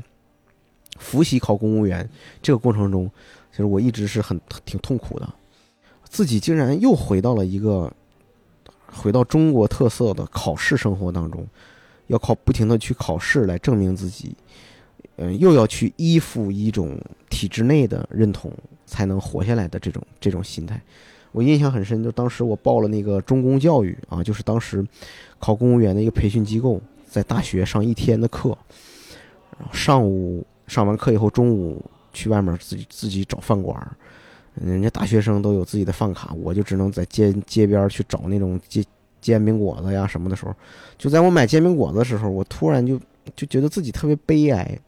[0.99, 2.07] 复习考公务员
[2.41, 3.10] 这个过程中。
[3.49, 5.33] 其实我一直是很挺痛苦的，
[6.03, 7.91] 自己竟然又回到了一个
[8.86, 11.47] 回到中国特色的考试生活当中，
[12.05, 14.36] 要靠不停的去考试来证明自己，
[15.15, 16.99] 嗯，又要去依附一种
[17.31, 18.53] 体制内的认同
[18.86, 20.79] 才能活下来的这种这种心态，
[21.32, 22.04] 我印象很深。
[22.04, 24.86] 就当时我报了那个中公教育啊，就是当时
[25.40, 28.58] 考公务员的一个培训机构，在大学上一天的课，
[29.58, 31.84] 然后上午上完课以后，中午。
[32.13, 33.80] 去外面自己自己找饭馆
[34.56, 38.84] 人家大学生都有自己的饭卡，我就只能在街街边去找那种煎
[39.22, 40.52] 煎饼果子呀什么的时候，
[40.98, 43.00] 就在我买煎饼果子的时候，我突然就
[43.36, 44.80] 就觉得自己特别悲哀。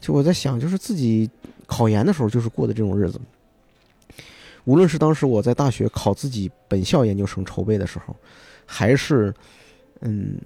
[0.00, 1.30] 就我在想，就是自己
[1.66, 3.20] 考研的时候就是过的这种日子。
[4.64, 8.14] 无论是当时我在大学考自己本校研究生筹备的时候，
[8.66, 9.34] 还是
[10.00, 10.38] 嗯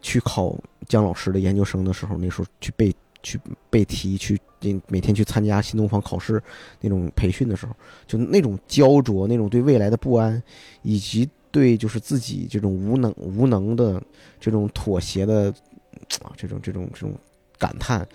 [0.00, 2.94] 去考姜老师的研究生的时候，那时候去背。
[3.20, 4.40] 去背题，去
[4.86, 6.40] 每天去参加新东方考试
[6.80, 7.74] 那种培训的时候，
[8.06, 10.40] 就那种焦灼，那种对未来的不安，
[10.82, 14.00] 以及对就是自己这种无能无能的
[14.38, 15.52] 这种妥协的
[16.22, 17.12] 啊，这种这种这种
[17.58, 18.06] 感叹，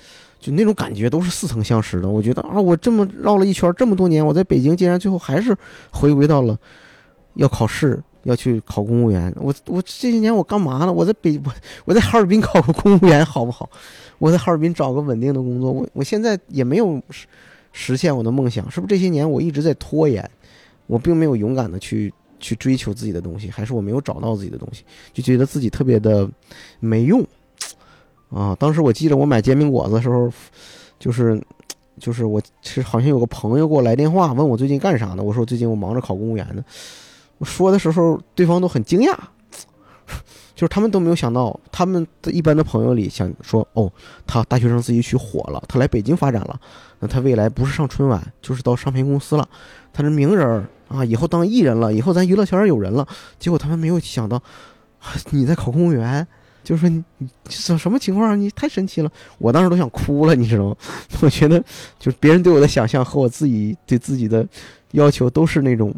[0.44, 2.10] 就那种感觉都是似曾相识的。
[2.10, 5.56] 我觉得啊，我这么绕了一圈这么多年，我在北京竟然最后还是
[5.92, 6.60] 回归到了
[7.36, 8.04] 要考试。
[8.26, 10.94] 要去考公务员，我我这些年我干嘛呢？
[10.94, 11.52] 我在北我
[11.84, 13.70] 我在哈尔滨考个公务员好不好？
[14.18, 17.28] 我在哈尔滨找个稳定的工作，我我现在也没有实
[17.74, 20.24] 实现我的梦想，是不是这些年我一直在拖延？
[20.88, 26.26] 我并没有勇敢的去去追求自己的东西，还是我没有找到自己的东西，就觉得自己特别的
[26.80, 27.22] 没用
[28.34, 28.56] 啊！
[28.60, 30.32] 当时我记得我买煎饼果子的时候，
[31.00, 31.42] 就是
[32.00, 35.22] 就是我是好像有个朋友给我来电话问我最近干啥呢？
[35.22, 36.64] 我说最近我忙着考公务员呢。
[37.38, 39.16] 我说的时候，对方都很惊讶，
[40.56, 43.92] 就是他们都没有想到，他们的一般的朋友里想说，哦，
[44.26, 46.60] 他大学生自己去火了，他来北京发展了，
[47.00, 49.48] 那他未来不是上春晚，就是到唱片公司了，
[49.92, 53.06] 他是名人啊，以后当艺人了，以后咱娱乐圈有人了。
[53.40, 54.42] 结果他们没有想到，
[55.32, 56.26] 你在考公务员，
[56.64, 57.04] 就是说你
[57.50, 58.40] 什什么情况？
[58.40, 60.76] 你太神奇了，我当时都想哭了，你知道吗？
[61.22, 61.60] 我觉得，
[62.00, 64.48] 就是别人对我的想象和我自己对自己的
[64.92, 65.94] 要求都是那种。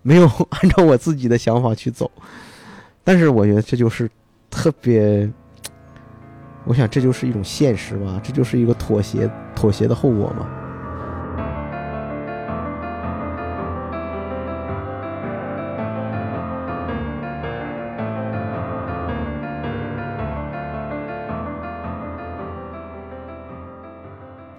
[0.00, 2.10] 没有 按照我自己的想法去走，
[3.04, 4.08] 但是我觉得这就是
[4.48, 5.28] 特别，
[6.64, 10.48] 我想这就是一种现实吧，这就是一个妥协，妥协的后果嘛。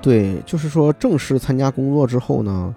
[0.01, 2.73] 对，就是说正式参加工作之后呢，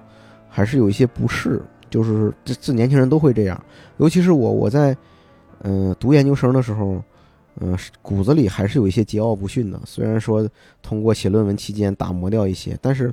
[0.49, 1.63] 还是有一些不适。
[1.91, 3.65] 就是这这年轻人都会这样，
[3.99, 4.97] 尤其是我，我在，
[5.61, 7.05] 嗯，读研究生的时候，
[7.61, 9.79] 嗯，骨子里还是有一些桀骜不驯的。
[9.85, 10.49] 虽然说
[10.81, 13.13] 通过写论文期间打磨掉一些，但是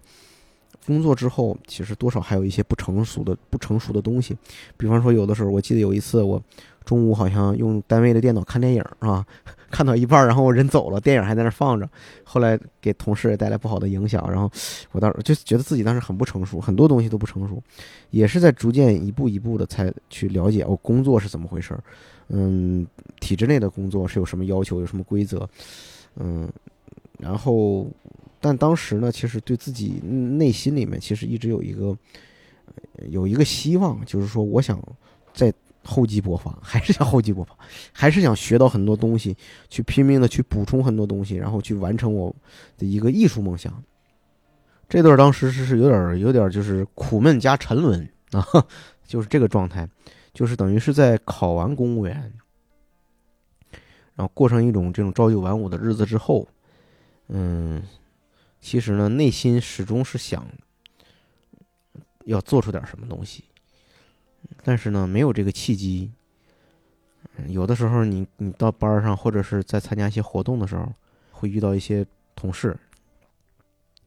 [0.87, 4.33] 工作之后，其实多少还有一些不成熟的、不成熟的东西。
[4.77, 6.41] 比方说，有的时候，我记得有一次，我
[6.85, 9.25] 中午好像用单位的电脑看电影，啊？
[9.69, 11.89] 看到一半，然后人走了，电影还在那放着，
[12.23, 14.51] 后来给同事也带来不好的影响，然后
[14.91, 17.61] 我当时就觉得自己当时很不成熟，很多东西都不成熟，
[18.09, 21.83] 也是在逐渐一步一步的才去了解哦，工作是怎么回事儿，
[22.29, 22.85] 嗯，
[23.19, 25.47] 体制内的工作是有什么要求，有什么规则，
[26.15, 26.49] 嗯，
[27.19, 27.87] 然后，
[28.41, 31.97] 但当时呢，其实对自己内心里面其实一直有一个
[33.09, 34.81] 有一个希望，就是说我想
[35.33, 35.53] 在
[35.89, 37.57] 厚积薄发，还是想厚积薄发，
[37.91, 39.35] 还是想学到很多东西，
[39.67, 42.33] 去拼命的去补充很多东西，然后去完成我
[42.77, 43.83] 的一个艺术梦想。
[44.87, 48.45] 这段当时是是有点有点就是苦闷加沉沦 啊，
[49.05, 49.87] 就是这个状态，
[50.33, 52.33] 就是等于是在考完公务员，
[54.15, 56.47] 然后过上一种这种朝九晚五的日子之后，
[57.27, 57.83] 嗯，
[58.59, 60.45] 其实呢，内心始终是想
[62.25, 63.45] 要做出点什么东西，
[64.63, 66.11] 但是呢，没有这个契机。
[67.47, 70.91] 有的时候你，你到班上，或者是在参加一些活动的时候，
[71.31, 72.75] 会遇到一些同事，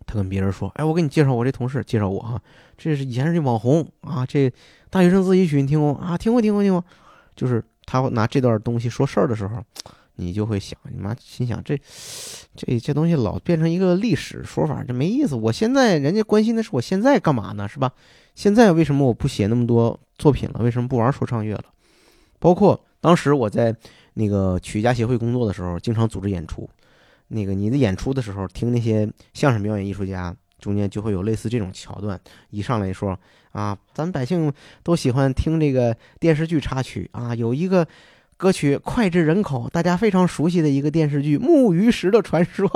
[0.07, 2.42] 他跟别人说：“哎，我给你介绍我这同事，介绍我哈，
[2.77, 4.53] 这是以前是网红啊，这
[4.90, 6.18] 大学生自习曲你听过啊？
[6.18, 6.85] 听过，听过，听过。”
[7.35, 9.64] 就是他拿这段东西说事儿的时候，
[10.16, 11.81] 你就会想，你妈心想这
[12.55, 15.35] 这这东西老变成一个历史说法，这没意思。
[15.35, 17.92] 我现在人家关心的是我现在干嘛呢，是吧？
[18.35, 20.61] 现在为什么我不写那么多作品了？
[20.63, 21.65] 为什么不玩说唱乐了？
[22.39, 23.75] 包括当时我在
[24.15, 26.71] 那个曲家协会工作的时候，经常组织演出。
[27.27, 33.19] 那个你的演出的时候，听那些相声表演艺术家，中间就会有类似这种桥段，一上来说
[33.51, 34.53] 啊，咱们百姓
[34.85, 37.85] 都喜欢听这个电视剧插曲啊，有一个
[38.37, 42.69] 歌曲脍炙人口，大家非常熟悉的一个电视剧《木鱼石的传说》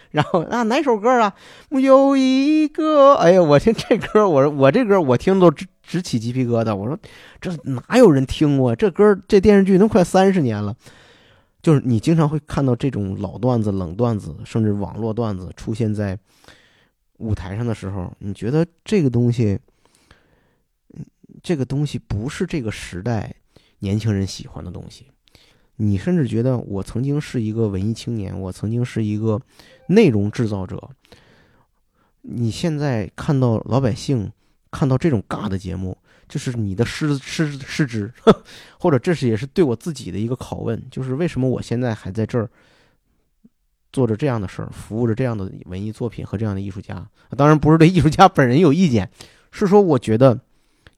[0.10, 1.32] 然后啊，哪首歌啊？
[1.70, 6.74] 有一个，哎呀，我听这歌，我我这歌我听都直起鸡皮疙瘩。
[6.74, 6.98] 我说
[7.40, 9.18] 这哪有人听过这歌？
[9.26, 10.74] 这电视剧都快三十年了。
[11.60, 16.18] 就是你经常会看到这种老段子、冷段子，甚至网络段子出现在
[17.18, 19.56] 舞台上的时候，你觉得这个东西，
[21.40, 23.32] 这个东西不是这个时代
[23.78, 25.06] 年轻人喜欢的东西。
[25.76, 29.40] 你甚至觉得我曾经是一个文艺青年，我曾经是一个
[29.86, 30.90] 内容制造者。
[32.22, 34.32] 你现在看到老百姓
[34.72, 35.96] 看到这种尬的节目，
[36.28, 38.12] 就是你的失失失职，
[38.80, 42.50] 或者这是也是对我自己的一个拷问，就是为什么我现在还在这儿
[43.92, 47.06] 做着这样的事儿，服务着这样的文艺作品和这样的艺术家？
[47.36, 49.10] 当然不是对艺术家本人有意见，
[49.50, 50.40] 是说我觉得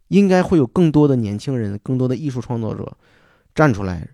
[0.09, 2.97] 应该会有更多的年轻人，更多的艺术创作者
[3.55, 4.09] 站出来，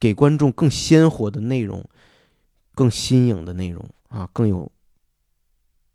[0.00, 1.84] 给观众更鲜活的内容，
[2.74, 4.70] 更新颖的内容啊，更有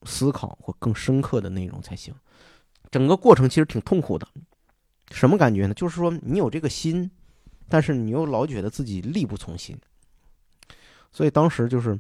[0.06, 2.14] 思考或更深刻的内容才行。
[2.92, 4.26] 整个过程其实挺痛苦的，
[5.12, 5.74] 什么感觉呢？
[5.74, 7.10] 就是说你有这个心，
[7.68, 9.78] 但是你又老觉得自己力不从心，
[11.12, 12.00] 所以当时就是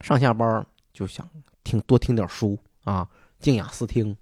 [0.00, 1.28] 上下班就想
[1.64, 3.06] 听多听点书啊，
[3.40, 4.16] 静雅思听，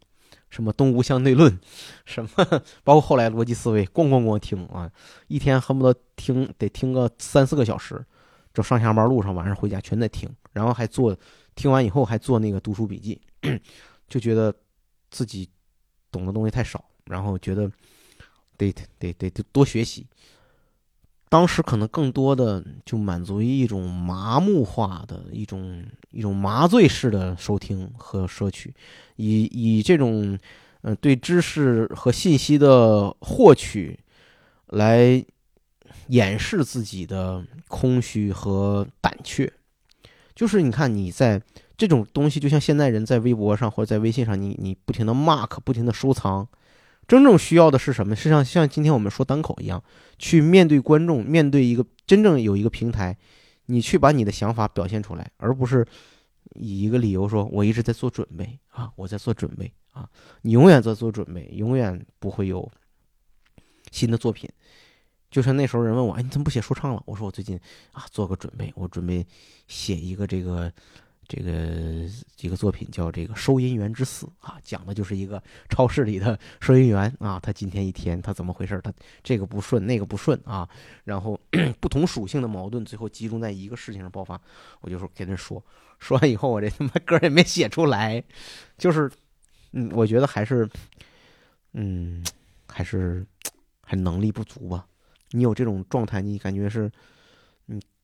[0.51, 1.53] 什么《东吴相对论》，
[2.05, 2.31] 什么
[2.83, 4.91] 包括后来逻辑思维，咣咣咣听啊，
[5.29, 8.05] 一天恨不得听得听个三四个小时，
[8.53, 11.17] 就上下班路上晚上回家全在听，然后还做
[11.55, 13.21] 听完以后还做那个读书笔记，
[14.09, 14.55] 就觉得。
[15.15, 15.47] 自己
[16.11, 17.71] 懂的东西太少，然后觉得
[18.57, 20.07] 得得得得多学习。
[21.29, 28.75] 当时可能更多的就满足于一种麻木化的一种一种麻醉式的收听和摄取，
[29.17, 30.39] 以以这种
[30.81, 34.01] 嗯对知识和信息的获取
[34.69, 35.23] 来
[36.09, 39.53] 掩饰自己的空虚和胆怯。
[40.43, 41.41] 就是你看你在。
[41.75, 46.47] 这种东西就像现在人在微博上或者在微信上，你你不停的 mark，不停的收藏，
[47.09, 48.15] 真正需要的是什么？
[48.15, 49.83] 是像像今天我们说单口一样，
[50.17, 53.17] 去面对观众，面对一个真正有一个平台，
[53.67, 55.85] 你去把你的想法表现出来，而不是
[56.55, 60.09] 以一个理由说我一直在做准备啊，我在做准备啊，
[60.43, 62.71] 你永远在做准备，永远不会有
[63.91, 64.49] 新的作品。
[65.33, 67.03] 就像那时候人问我，哎，你怎么不写说唱了？
[67.07, 67.59] 我说我最近
[67.91, 69.27] 啊做个准备，我准备
[69.67, 70.73] 写一个这个。
[71.29, 71.51] 这个
[72.41, 78.79] 一个作品叫这个收银员之死啊，讲的就是一个超市里的收银员啊，他今天一天他怎么回事？
[78.83, 78.93] 他
[79.23, 80.69] 这个不顺，那个不顺啊，
[81.05, 81.41] 然后
[81.81, 84.39] 不同属性的矛盾最后集中在一个事情上爆发。
[84.83, 85.65] 我就说跟人说，
[85.99, 88.23] 说完以后我这他妈歌也没写出来，
[88.77, 89.11] 就是
[89.71, 90.69] 嗯，我觉得还是
[91.73, 92.23] 嗯，
[92.69, 93.25] 还是
[93.81, 94.85] 还能力不足吧。
[95.33, 96.91] 你有这种状态，你感觉是。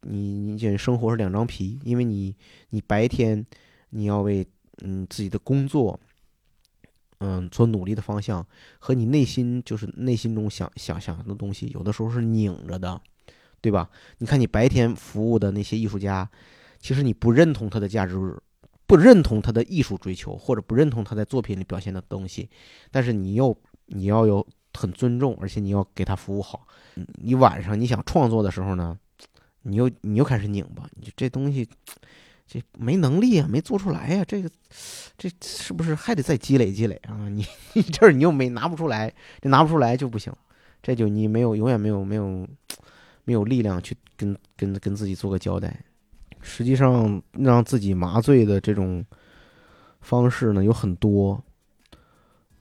[0.03, 2.33] 你你觉得生活是两张皮，因为你
[2.71, 3.45] 你白天
[3.91, 4.47] 你要为
[4.83, 5.99] 嗯自己的工作
[7.19, 8.47] 嗯做努力的方向，
[8.79, 13.03] 和你内心就是内心中想想想的东西，有的时候是拧着的，
[13.61, 13.91] 对吧？
[14.19, 16.31] 你看你白天服务的那些艺术家，
[16.79, 18.17] 其实你不认同他的价值，
[18.87, 22.49] 不认同他的艺术追求，或者不认同他在作品里表现的东西，
[22.93, 23.55] 但是你又
[23.87, 24.47] 你要有
[24.79, 26.67] 很尊重，而且你要给他服务好。
[27.23, 28.97] 你晚上你想创作的时候呢，
[29.63, 31.69] 你又你又开始拧巴，你这东西
[32.47, 34.49] 这没能力啊，没做出来呀、这个
[35.17, 37.29] 这是不是还得再积累积累啊？
[37.29, 40.33] 你你这儿你又没拿不出来，这拿不出来就不行，
[40.83, 42.49] 这就你没有永远没有没有
[43.25, 45.85] 没有力量去跟跟跟自己做个交代。
[46.41, 49.05] 实际上，让自己麻醉的这种
[50.01, 51.43] 方式呢有很多，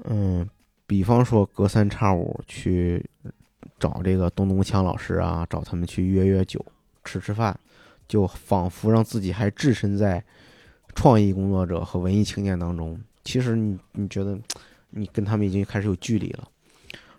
[0.05, 0.49] 嗯，
[0.88, 3.06] 比方说隔三差五去
[3.78, 6.66] 找这个东东强老师啊，找他们去约约酒、
[7.04, 7.60] 吃吃饭，
[8.08, 10.24] 就仿佛让自己还置身在
[10.96, 12.98] 创意工作者和文艺青年当中。
[13.24, 14.40] 其实你你觉得
[14.92, 16.48] 你跟他们已经开始有距离了。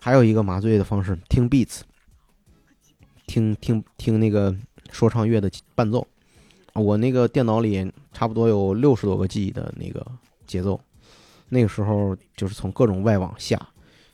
[0.01, 1.81] 还有一个麻醉的方式，听 beats，
[3.27, 4.57] 听听听那个
[4.91, 6.07] 说唱乐的伴奏。
[6.73, 10.07] 我那个电脑里差不多有六十多个 G 的那个
[10.47, 10.81] 节奏，
[11.49, 13.61] 那个时候就是从各种外网下，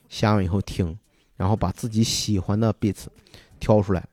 [0.09, 0.97] 下完以后听，
[1.35, 3.05] 然后把自己喜欢的 beats
[3.59, 4.05] 挑出来，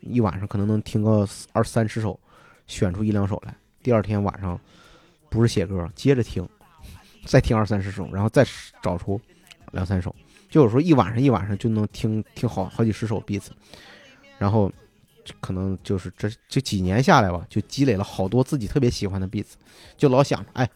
[0.00, 2.18] 一晚上可能能听个二三十首，
[2.66, 3.54] 选出一两首来。
[3.82, 4.60] 第二天晚上
[5.28, 6.48] 不是写歌，接着听，
[7.24, 8.46] 再听二三十首，然后再
[8.82, 9.20] 找出
[9.72, 10.14] 两三首，
[10.50, 13.48] 就有时候一晚上一晚上就能听听好好几十首 beats，
[14.38, 14.72] 然后。
[15.42, 19.52] 可能就是这这几年下来吧，就积累了好多自己特别喜欢的 beats，
[19.94, 20.70] 就老想着，哎，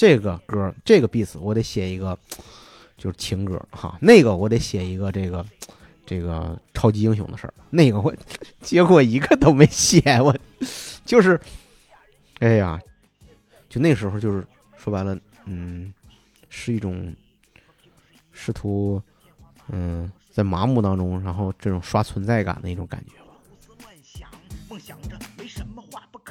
[0.00, 2.18] 这个歌这个 beat 我得写一个，
[2.96, 5.44] 就是情歌哈，那个我得写一个这个
[6.06, 8.10] 这个超级英雄的事儿，那个我
[8.62, 10.34] 结果一个都没写，我
[11.04, 11.38] 就是，
[12.38, 12.80] 哎呀，
[13.68, 14.42] 就那时候就是
[14.78, 15.92] 说白了，嗯，
[16.48, 17.14] 是一种
[18.32, 19.02] 试图，
[19.68, 23.12] 嗯，在麻木当中，然后这种刷存在感的一种感觉。
[23.18, 23.26] 吧，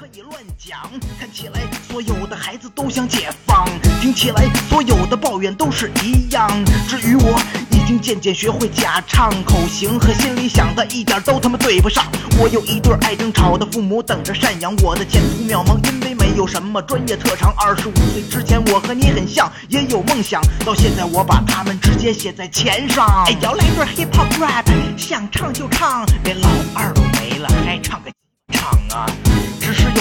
[0.09, 0.79] 话不可以乱讲。
[1.19, 3.67] 看起来所有的孩子都想解放，
[4.01, 6.49] 听起来所有的抱怨都是一样。
[6.87, 7.39] 至于我，
[7.71, 12.05] 已经渐渐学会假唱，口型和心里想的一点都他妈对不上。
[12.39, 17.53] 我有一对爱争吵的父母等着赡养，我的前途渺茫，因为没有什么专业特长。
[17.57, 20.41] 二十五岁之前，我和你很像，也有梦想。
[20.65, 23.05] 到现在，我把他们直接写在钱上。
[23.25, 24.65] 哎，摇来段 hip hop rap，
[24.97, 28.11] 想唱就唱，连老二都没了，还唱个
[28.53, 29.05] 唱啊！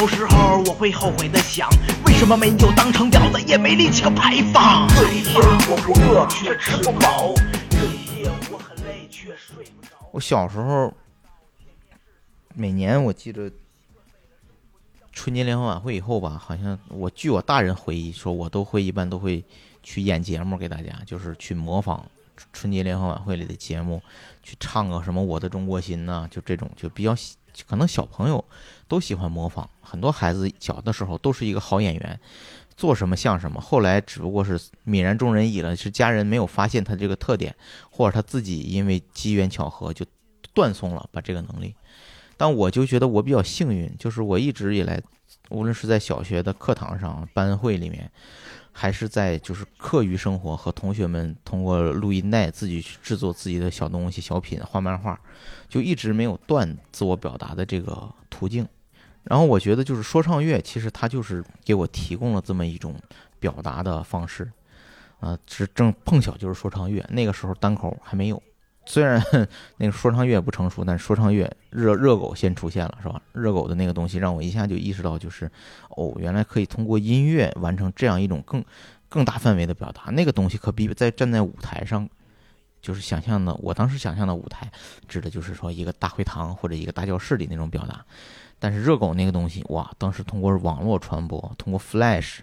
[0.01, 1.68] 有时候我会后悔的想，
[2.07, 4.86] 为什么没有当成婊子，也没力气个牌坊？
[4.90, 5.34] 这一天
[5.68, 7.34] 我不饿，却吃不饱；
[7.68, 9.96] 这一夜我很累，却睡不着。
[10.12, 10.94] 我小时候，
[12.55, 13.51] 每年我记得
[15.12, 19.42] 春节联欢晚会以后吧，好像我据我大人回忆说，我都会一般都会
[19.82, 22.09] 去演节目给大家，就是去模仿
[22.53, 24.01] 春节联欢晚会里的节目，
[24.44, 27.34] 去唱个什么《我的中国心》呐，就这种就比较喜
[27.66, 28.44] 可能小朋友
[28.86, 32.20] 都喜欢模仿，很多孩子小的时候都是一个好演员。
[32.76, 34.56] 做什么像什么，后来只不过是
[34.86, 37.52] 泯然众人矣了，是家人没有发现他这个特点，
[37.90, 40.06] 或者他自己因为机缘巧合就
[40.54, 41.74] 断送了把这个能力。
[42.36, 45.02] 但我就觉得我比较幸运，就是我一直以来，
[45.48, 48.09] 无论是在小学的课堂上、班会里面，
[48.81, 55.18] 还是在就是课余生活和同学们通过录音带自己去制作自己的小东西、小品、画漫画，
[55.68, 58.64] 就一直没有断自我表达的这个途径。
[59.24, 62.95] 然后我觉得就是说唱乐，其实它就是给我提供了这么一种
[63.41, 64.49] 表达的方式，
[65.18, 68.41] 啊，是正碰巧就是说唱乐，那个时候单口还没有。
[68.89, 69.22] 虽然
[69.76, 73.20] 那个说唱乐不成熟，但说唱乐热热狗先出现了，是吧？
[73.32, 75.51] 热狗的那个东西让我一下就意识到，就是
[75.91, 78.64] 哦，原来可以通过音乐完成这样一种更
[79.11, 80.11] 更大范围的表达。
[80.12, 82.09] 那个东西可比在站在舞台上，
[82.80, 84.72] 就是想象的，我当时想象的舞台，
[85.07, 88.03] 指的就是说一个大会堂或者一个大教室里那种表达。
[88.59, 92.39] 但是热狗那个东西，哇，当时通过网络传播，通过 Flash，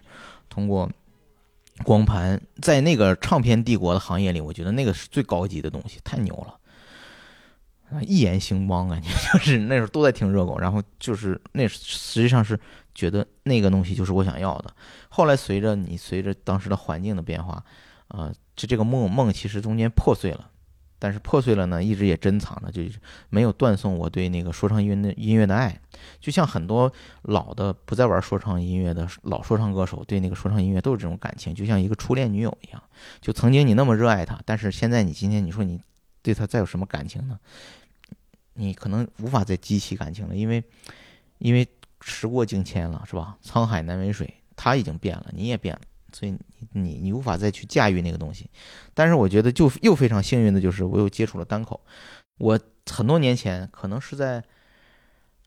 [0.48, 0.88] 通过
[1.84, 6.58] 光盘，在那个唱片帝国的行业里，我觉得那个是最高级的东西，太牛了。
[8.02, 12.58] 一言兴邦，感觉就是那时候都在听热狗，然后就是那实际上是
[12.94, 14.74] 觉得那个东西就是我想要的。
[15.08, 17.62] 后来随着你随着当时的环境的变化，
[18.08, 20.50] 啊、这这个梦梦其实中间破碎了。
[20.98, 22.82] 但是破碎了呢，一直也珍藏着，就
[23.28, 25.78] 没有断送我对那个说唱音乐的音乐的爱。
[26.20, 26.92] 就像很多
[27.22, 32.82] 老的不再玩说唱音乐的老说唱歌手，对那个说唱音乐都是这种感情，就像一个初恋女友一样。
[33.20, 35.80] 就曾经你那么热爱她，但是现在你今天你说你
[36.22, 37.38] 对她再有什么感情呢？
[38.54, 40.64] 你可能无法再激起感情了，因为
[41.38, 41.66] 因为
[42.00, 43.36] 时过境迁了，是吧？
[43.44, 45.80] 沧海难为水，她已经变了，你也变了。
[46.16, 46.40] 所以你
[46.72, 48.48] 你你无法再去驾驭那个东西，
[48.94, 51.78] 但是我觉得就又非常幸运的就是我又接触了单口，
[52.38, 52.58] 我
[52.90, 54.42] 很多年前可能是在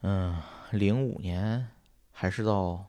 [0.03, 0.39] 嗯，
[0.69, 1.67] 零五年
[2.11, 2.85] 还是到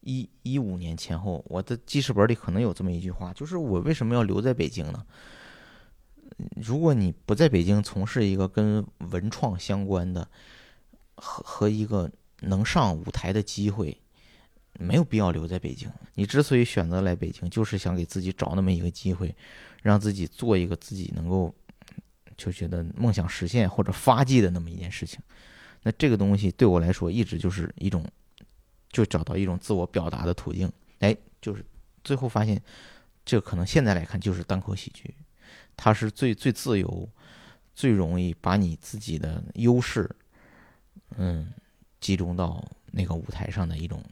[0.00, 5.06] 一一五年前后，我的记事本里可能有这么一句话，就是我为什么要留在北京呢？
[6.54, 10.28] 如果你不在北京从事一个跟文创相关的
[11.14, 12.10] 和和一个
[12.42, 13.98] 能上舞台的机会，
[14.78, 15.90] 没有必要留在北京。
[16.14, 19.34] 你之所以选择来北京，就是想给自己找那么一个机会，
[19.82, 21.54] 让自己做一个自己能够
[22.36, 25.20] 就觉得梦想实现或者发迹的那么一件事情。
[25.82, 28.04] 那这个东西对我来说，一直就是一种
[28.90, 30.70] 就找到一种自我表达的途径。
[30.98, 31.64] 哎，就是
[32.02, 32.60] 最后发现，
[33.24, 35.14] 这可能现在来看就是单口喜剧。
[35.76, 37.08] 它是最最自由、
[37.74, 40.10] 最容易把你自己的优势，
[41.16, 41.52] 嗯，
[42.00, 44.02] 集中到那个舞台上的一种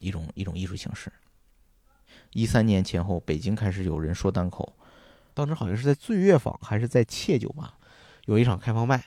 [0.00, 1.12] 一种一种艺术形式。
[2.32, 4.76] 一三年前后，北京开始有人说单口，
[5.32, 7.74] 当时好像是在醉月坊还是在切酒吧，
[8.24, 9.00] 有一场开放麦，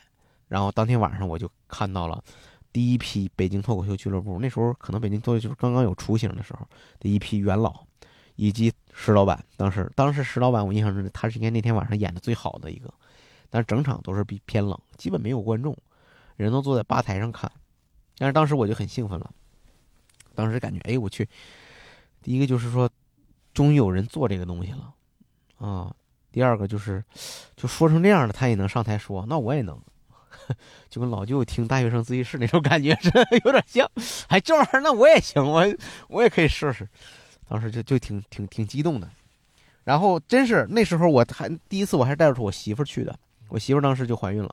[0.48, 2.24] 然后当天晚上我就看到了
[2.72, 6.66] 第一批北京脱口秀俱乐部，那时候可能北京脱口秀刚刚有雏形的时候
[6.98, 7.84] 的一批元老。
[8.36, 12.92] 以及石老板，当时当时石老板，我印象中他是应该那天晚上演的最好的一个，
[13.48, 15.72] 但是整场都是比偏冷，基本没有观众，
[16.34, 17.48] 人都坐在吧台上看。
[18.18, 19.30] 但是当时我就很兴奋了，
[20.34, 21.28] 当时感觉哎我去，
[22.22, 22.90] 第一个就是说，
[23.52, 24.94] 终于有人做这个东西了
[25.58, 25.94] 啊。
[26.32, 27.04] 第二个就是，
[27.54, 29.80] 就说成这样了，他也能上台说，那我也能，
[30.90, 33.10] 就跟老舅听大学生自习室那种感觉是
[33.44, 33.88] 有点像。
[34.26, 35.64] 哎这玩意儿，那我也行，我
[36.08, 36.88] 我也可以试试。
[37.48, 39.08] 当时就就挺挺挺激动的，
[39.84, 43.16] 然后真是那时候我还第一次我还是带着我媳妇去的，
[43.48, 44.52] 我媳妇当时就怀孕了，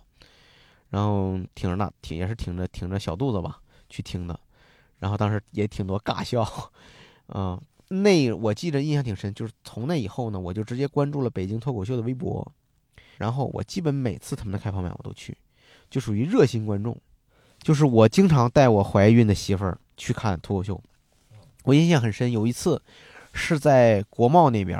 [0.89, 3.59] 然后挺着那挺也是挺着挺着小肚子吧
[3.89, 4.39] 去听的，
[5.01, 6.43] 然后当时也挺多尬笑，
[7.25, 12.49] 啊，那我记得印象挺深，就是从那以后呢，我就直接关注了北京脱口秀的微博，
[13.17, 15.35] 然后我基本每次他们的开放麦我都去，
[15.89, 16.95] 就属于热心观众，
[17.63, 20.79] 就是我经常带我怀孕的媳妇儿去看脱口秀。
[21.63, 22.81] 我印象很深，有一次
[23.33, 24.79] 是在国贸那边，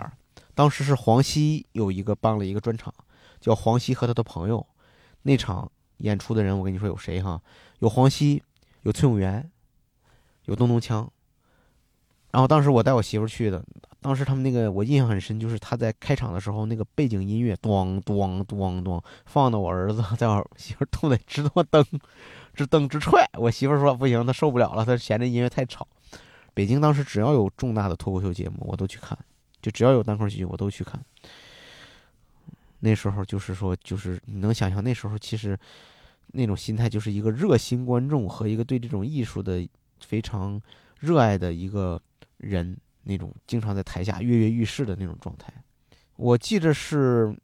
[0.55, 2.93] 当时是黄西有一个办了一个专场，
[3.39, 4.65] 叫黄西和他的朋友。
[5.23, 7.41] 那场演出的人，我跟你说有谁哈？
[7.79, 8.41] 有黄西，
[8.83, 9.50] 有崔永元，
[10.45, 11.07] 有咚咚锵。
[12.31, 13.61] 然后当时我带我媳妇去的，
[13.99, 21.85] 当时他们那个我印象很深，就是他在开场的时候，那个背景音乐咚咚咚咚放的，我儿子在我媳妇痛得直他妈蹬，
[22.53, 23.29] 直蹬直踹。
[23.33, 25.85] 我媳妇说不行，她受不了了，她嫌这音乐太吵。
[26.53, 29.17] 北京当时只要有重大的脱口秀节目，我都去看；
[29.61, 31.03] 就只要有单口喜剧，我都去看。
[32.79, 35.59] 那时候就是说，就是你能想象那时候其实
[36.27, 39.67] 那种心态，就是一个热心观众和一个对这种艺术的
[40.05, 40.59] 非常
[40.99, 42.01] 热爱的一个
[42.37, 45.51] 人，那种经常在台下跃跃欲试的那种状态。
[46.17, 47.35] 我记着是，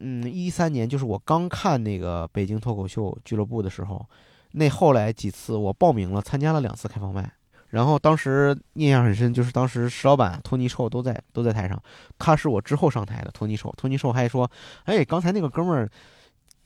[0.00, 4.04] 嗯，一三年，就是我刚看那个北京脱口秀俱乐部的时候，
[4.52, 7.32] 那后来几次我报名了，参加了两次开放麦。
[7.68, 11.78] 然后当时印象很深，就是当时石老板、托尼臭都在都在台上，
[12.18, 13.30] 他是我之后上台的。
[13.30, 14.50] 托尼臭，托尼臭还说
[14.84, 15.90] ：“哎，刚才那个哥们儿，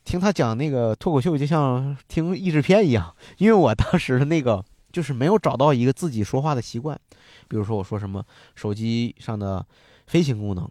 [0.05, 6.99] 听他讲那个脱口秀，就像听译制片一样。”因为我当时那个就是没有找到一个自己说话的习惯，
[7.49, 8.25] 比如说我说什么
[8.55, 9.65] 手机上的
[10.07, 10.71] 飞行功能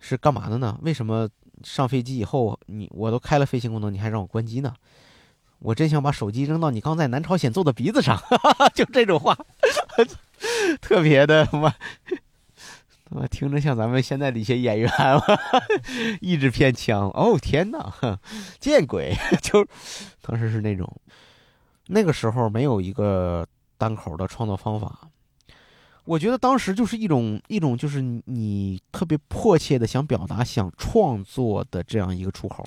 [0.00, 0.78] 是干嘛的呢？
[0.82, 1.28] 为什么
[1.62, 4.74] 上飞机以后你我都开了飞行功能，你还让我关机呢？
[5.60, 8.20] 我真想把手机扔到你刚在南朝鲜揍的鼻子上，
[8.74, 9.34] 就这种话，
[10.82, 11.72] 特别的妈，
[13.10, 14.90] 我听着像咱们现在的一些演员，
[16.20, 17.08] 意志偏强。
[17.10, 18.18] 哦天哪，
[18.60, 19.16] 见鬼！
[19.40, 19.66] 就
[20.20, 21.00] 当时是那种，
[21.86, 25.10] 那个时候没有一个单口的创作方法，
[26.04, 32.64] 我觉得当时就是一种一种就是你特别迫切的想表达、想创作的这样一个出口。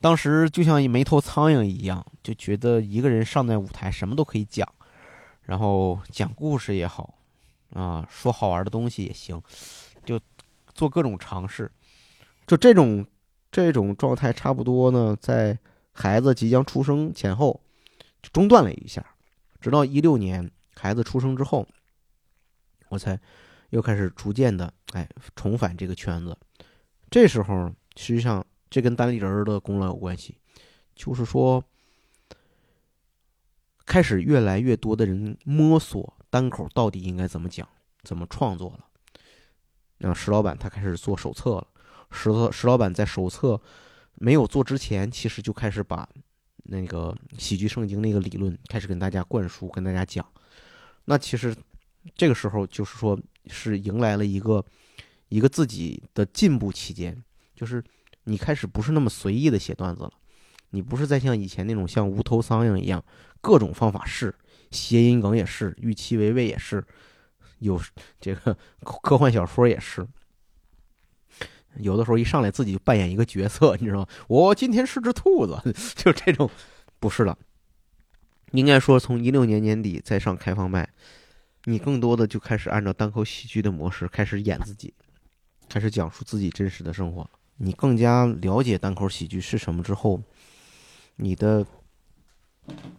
[0.00, 4.66] 当时就像一没头苍蝇一样，就觉得一个人上在舞台什么都可以讲，
[5.42, 7.14] 然后讲故事也好，
[7.74, 9.42] 啊，说好玩的东西也行，
[10.04, 10.18] 就
[10.72, 11.70] 做各种尝试。
[12.46, 13.04] 就这种
[13.52, 15.58] 这种状态，差不多呢，在
[15.92, 17.60] 孩子即将出生前后
[18.32, 19.04] 中断了一下，
[19.60, 21.66] 直到一六年孩子出生之后，
[22.88, 23.20] 我才
[23.70, 26.36] 又开始逐渐的哎重返这个圈子。
[27.10, 28.44] 这时候实际上。
[28.72, 30.38] 这跟单立人的功劳有关系，
[30.94, 31.64] 就是说，
[33.84, 37.68] 开始越来越多的人摸索单口到底应该怎么讲、
[38.04, 38.86] 怎么创作了。
[39.98, 41.66] 那石老板他开始做手册了。
[42.12, 43.60] 石石老板在手册
[44.14, 46.08] 没有做之前，其实就开始把
[46.70, 50.26] 那个喜剧圣经那个理论开始跟大家灌输、跟大家讲。
[51.04, 51.54] 那其实
[52.16, 54.64] 这个时候就是说，是迎来了一个
[55.28, 57.22] 一个自己的进步期间，
[57.54, 57.84] 就是。
[58.24, 60.12] 你开始不是那么随意的写段子了，
[60.70, 63.02] 你不是再像以前那种像无头苍蝇一样，
[63.40, 64.32] 各种方法试，
[64.70, 66.84] 谐音梗也是，预期违背也是，
[67.60, 67.80] 有
[68.20, 70.06] 这个 科幻小说也是。
[71.76, 74.06] 有的时候一上来自己就扮演一个角色，你知道吗？
[74.28, 75.58] 我今天是只兔子，
[75.96, 76.50] 就这种，
[76.98, 77.36] 不是的。
[78.52, 80.88] 应该说，从一六年年底再上开放麦，
[81.64, 84.92] 你更多的就开始按照单口喜剧的模式开始演自己，
[85.68, 87.30] 开始讲述自己真实的生活。
[87.58, 90.20] 你更加了解单口喜剧是什么之后，
[91.16, 91.64] 你的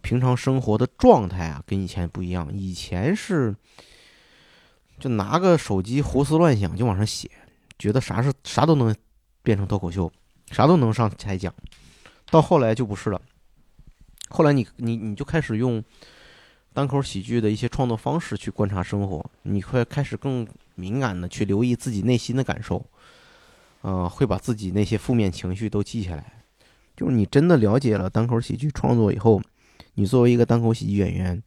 [0.02, 2.50] 平常生活的状态啊，跟以前不一样。
[2.54, 3.54] 以前是
[5.00, 7.30] 就拿个手机胡思乱想就往上写。
[7.82, 8.96] 觉得啥是啥都能
[9.42, 10.12] 变成脱口秀，
[10.52, 11.52] 啥都能上台讲，
[12.30, 13.20] 到后来就不是了。
[14.30, 15.84] 后来你你你就开始用
[16.74, 22.86] 单口喜剧的一些创作方式去观察生活，你会开始更敏感的去留意自己内心的感受，
[23.82, 26.44] 呃，会把自己那些负面情绪都记下来。
[26.96, 29.42] 就是你真的了解了单口喜剧创作以后，
[29.96, 31.42] 你作为一个单口喜剧演员，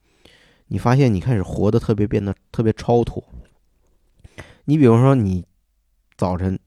[0.67, 3.23] 你发现你开始活得特别变得特别超脱。
[4.65, 5.47] 你比如说你。
[6.17, 6.59] 早晨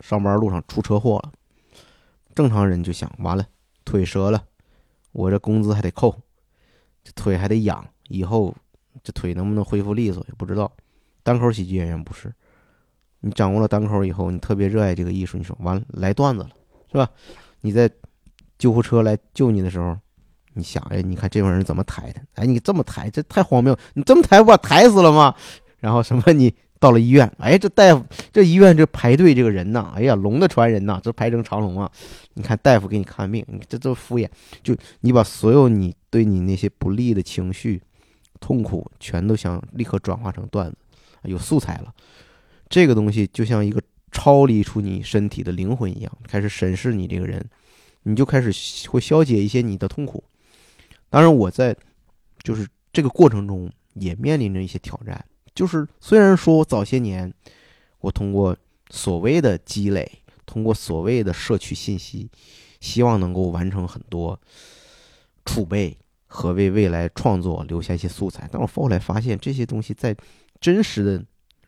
[0.00, 1.32] 上班路上出车祸了，
[2.34, 3.46] 正常人就想完了，
[3.84, 4.42] 腿折了，
[5.12, 6.14] 我这工资还得扣，
[7.02, 8.54] 这腿还得养，以后
[9.02, 10.70] 这腿能不能恢复利索也不知道。
[11.22, 12.32] 单口喜剧演员不是，
[13.20, 16.50] 你掌握了单口以后，你特别热爱这个艺术，你说完了来段子了，
[16.90, 17.08] 是吧？
[17.60, 17.90] 你在
[18.58, 19.96] 救护车来救你的时候，
[20.54, 22.20] 你想哎，你看这帮人怎么抬的？
[22.34, 23.76] 哎，你这么抬，这太荒谬！
[23.94, 25.34] 你这么抬不把抬死了吗？
[25.78, 26.54] 然后什么你？
[26.84, 31.90] 到了医院，哎，这大夫，这医院这排队这个人呐，哎呀，龙的传人呐，这排成长龙啊！
[32.34, 34.28] 你看大夫给你看病，你这都敷衍，
[34.62, 37.80] 就你把所有你对你那些不利的情绪、
[38.38, 40.76] 痛苦，全都想立刻转化成段子，
[41.22, 41.90] 有素材了。
[42.68, 43.80] 这个东西就像一个
[44.12, 47.42] 超离出你身体的灵魂一样，开始审视你这个人，
[48.02, 48.52] 你就开始
[48.90, 50.22] 会消解一些你的痛苦。
[51.08, 51.74] 当然，我在
[52.42, 55.24] 就是这个过程中也面临着一些挑战。
[55.54, 57.32] 就是虽然说我早些年，
[58.00, 58.56] 我通过
[58.90, 60.10] 所谓的积累，
[60.44, 62.28] 通过所谓的摄取信息，
[62.80, 64.38] 希望能够完成很多
[65.44, 65.96] 储备
[66.26, 70.16] 和为未来创作留下一些素材，但我后来发现这些东西在
[70.60, 71.24] 真实的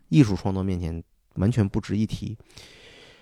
[0.08, 1.02] 艺术创作面前
[1.34, 2.36] 完全不值一提。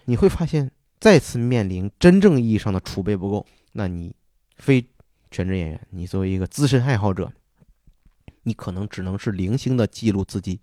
[0.07, 4.15] 你会发现再次面临真正意义上的储备不够，那你
[4.57, 4.85] 非
[5.31, 7.31] 全职演员，你作为一个资深爱好者。
[8.45, 10.61] 你可能只能是零星的记录自己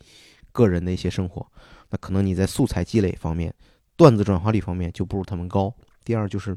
[0.51, 1.45] 个人的一些生活，
[1.89, 3.53] 那可能你在素材积累方面、
[3.95, 5.73] 段子转化率方面就不如他们高。
[6.03, 6.55] 第二就是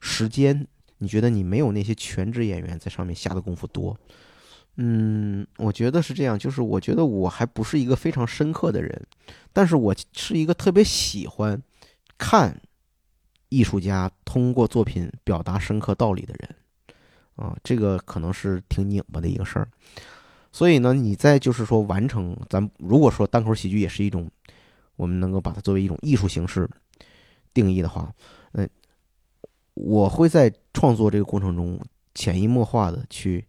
[0.00, 0.66] 时间，
[0.98, 3.96] 你觉得你没有那些全职演员在上面下的功夫多？
[4.76, 6.38] 嗯，我觉得是这样。
[6.38, 9.06] 就是我觉得我还不是一个非常深刻的人，
[9.52, 11.62] 但是我是一个特别喜欢
[12.18, 12.60] 看
[13.48, 16.56] 艺术家通过作品表达深刻道理的人。
[17.36, 19.68] 啊，这个可能是挺拧巴的一个事儿。
[20.54, 24.30] 所以呢，你在就是说完成咱如果说单口喜剧也是一种，
[24.94, 26.70] 我们能够把它作为一种艺术形式
[27.52, 28.14] 定义的话，
[28.52, 28.70] 嗯，
[29.74, 31.80] 我会在创作这个过程中
[32.14, 33.44] 潜移默化的去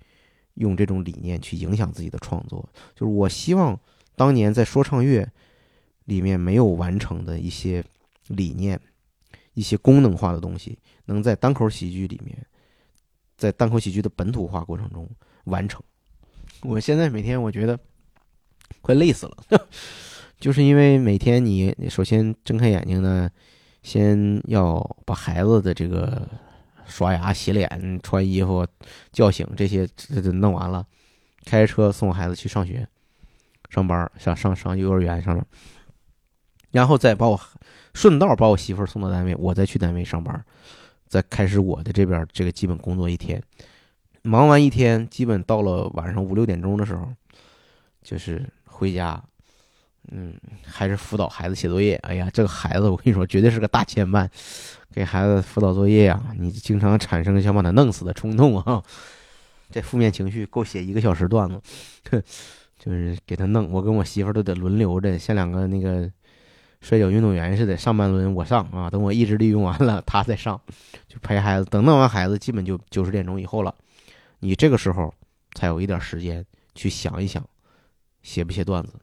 [0.55, 2.67] 用这种理念去影响自己的创作。
[2.95, 3.79] 就是我希望
[4.15, 5.31] 当年在说唱乐
[6.05, 7.85] 里面没有完成的一些
[8.29, 8.81] 理念、
[9.53, 10.75] 一些功能化的东西，
[11.05, 12.35] 能在单口喜剧里面，
[13.37, 15.07] 在单口喜剧的本土化过程中
[15.43, 15.79] 完成。
[16.67, 17.79] 我现在每天我觉得
[18.81, 19.67] 快累死了，
[20.39, 23.29] 就是因为每天你首先睁开眼睛呢，
[23.83, 26.27] 先要把孩子的这个
[26.85, 28.65] 刷牙、洗脸、穿衣服、
[29.11, 30.85] 叫醒这些这这弄完了，
[31.45, 32.87] 开车送孩子去上学、
[33.69, 35.43] 上班，上上上幼儿园上，
[36.71, 37.39] 然后再把我
[37.93, 40.43] 顺道把我媳妇送到单位，我再去单位上班，
[41.07, 43.41] 再开始我的这边这个基本工作一天。
[44.25, 47.07] 忙完一天，基本到了晚上五六点钟的时候，
[48.01, 49.23] 就是回家，
[50.11, 50.33] 嗯，
[50.65, 51.95] 还是辅导孩子写作业。
[52.03, 54.27] 哎呀，这个孩子，我跟你说，绝对是个大牵绊。
[54.91, 58.81] 给孩子辅导作业呀，你经常产生想把他弄死的冲动啊。
[59.69, 61.61] 这负面情绪够写一个小时段子，
[62.79, 63.69] 就是给他弄。
[63.71, 66.09] 我跟我媳妇都得轮流着，像两个那个
[66.81, 70.59] 摔跤运动员似的，上半轮我上啊，等我意志力用完了，他再上，
[71.07, 71.65] 就陪孩子。
[71.69, 73.75] 等弄完孩子，基本就九十点钟以后了。
[74.39, 75.13] 你这个时候
[75.53, 77.47] 才有一点时间去想一想，
[78.21, 78.93] 写不写段子，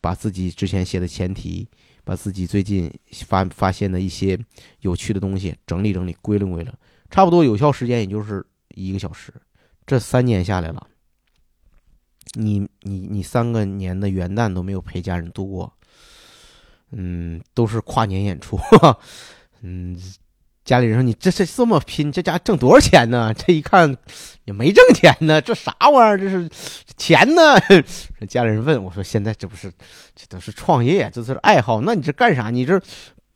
[0.00, 1.68] 把自己之前写的前提，
[2.04, 2.92] 把自己最近
[3.26, 4.38] 发发现的一些
[4.80, 6.74] 有趣的东西整理整理，归拢归拢，
[7.10, 8.44] 差不多有效时间也就是
[8.74, 9.32] 一个小时。
[9.86, 10.86] 这三年下来了，
[12.32, 15.72] 你你你三个年的元旦都没有陪家人度过，
[16.90, 18.58] 嗯，都是跨年演出，
[19.60, 19.98] 嗯，
[20.64, 23.32] 家里人说你这这这么拼，这家挣多少钱呢？
[23.36, 23.94] 这一看
[24.44, 26.18] 也没挣钱呢，这啥玩意儿？
[26.18, 26.48] 这是
[26.96, 27.42] 钱呢？
[28.26, 29.70] 家里人问我说：“现在这不是
[30.16, 31.82] 这都是创业，这是爱好？
[31.82, 32.48] 那你这干啥？
[32.48, 32.80] 你这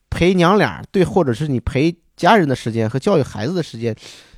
[0.09, 3.95] 陪娘俩对，或者是你陪家人的时间和教育孩子的时间，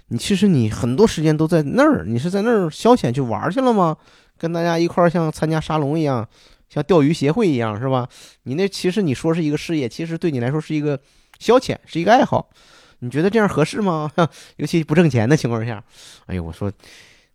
[0.09, 3.97] 你其实你很多时间都在那儿，你是在那儿消遣去玩去了吗？
[4.37, 6.29] 跟大家一块儿像参加沙龙一样，
[6.69, 8.09] 像钓鱼协会一样是吧？
[8.43, 10.99] 你那其实你说是一个事业，其实对你来说是一个
[11.39, 12.51] 消遣，是一个爱好。”
[13.01, 14.11] 你觉得这样合适吗？
[14.57, 15.83] 尤其不挣钱的情况下，
[16.27, 16.73] 哎呦，我说，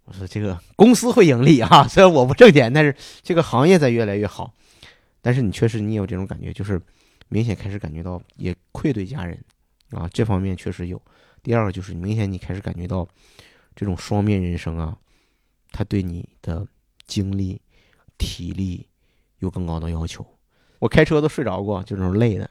[0.05, 4.53] 我说这个公司会盈利啊， 虽然我不挣钱，但是这个行业在越来越好。
[5.21, 6.79] 但是你确实你有这种感觉，就是
[7.29, 9.37] 明显开始感觉到也愧对家人
[9.89, 11.01] 啊，这方面确实有。
[11.41, 13.07] 第二个就是明显你开始感觉到
[13.75, 14.95] 这种双面人生啊，
[15.71, 16.67] 他对你的
[17.07, 17.59] 精力、
[18.19, 18.87] 体力
[19.39, 20.25] 有更高的要求。
[20.79, 22.49] 我开车都睡着过，就这种累的，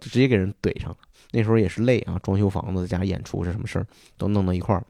[0.00, 0.96] 就直接给人怼上了。
[1.36, 4.82] 那时候也是累啊，装修房子加演出这什么事儿都弄到一块儿。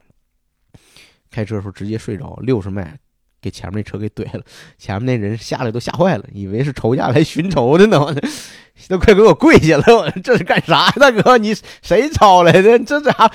[1.28, 2.96] 开车的时候直接睡着，六十迈
[3.42, 4.44] 给前面那车给怼了，
[4.78, 7.98] 前面那人下来都吓坏了，以为是仇家来寻仇的呢，
[8.88, 9.96] 都快给我跪下了！
[9.96, 11.36] 我这是干啥，大哥？
[11.36, 12.78] 你谁抄来的？
[12.78, 13.28] 这咋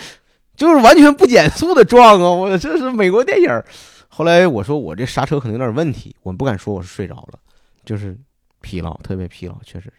[0.55, 2.32] 就是完全不减速的撞啊！
[2.32, 3.64] 我这是美国电影。
[4.07, 7.39] 后来我说我这刹车可能有点问题，我不敢说我是睡着了，
[7.84, 8.18] 就是
[8.62, 9.91] 疲劳，特别疲劳，确实。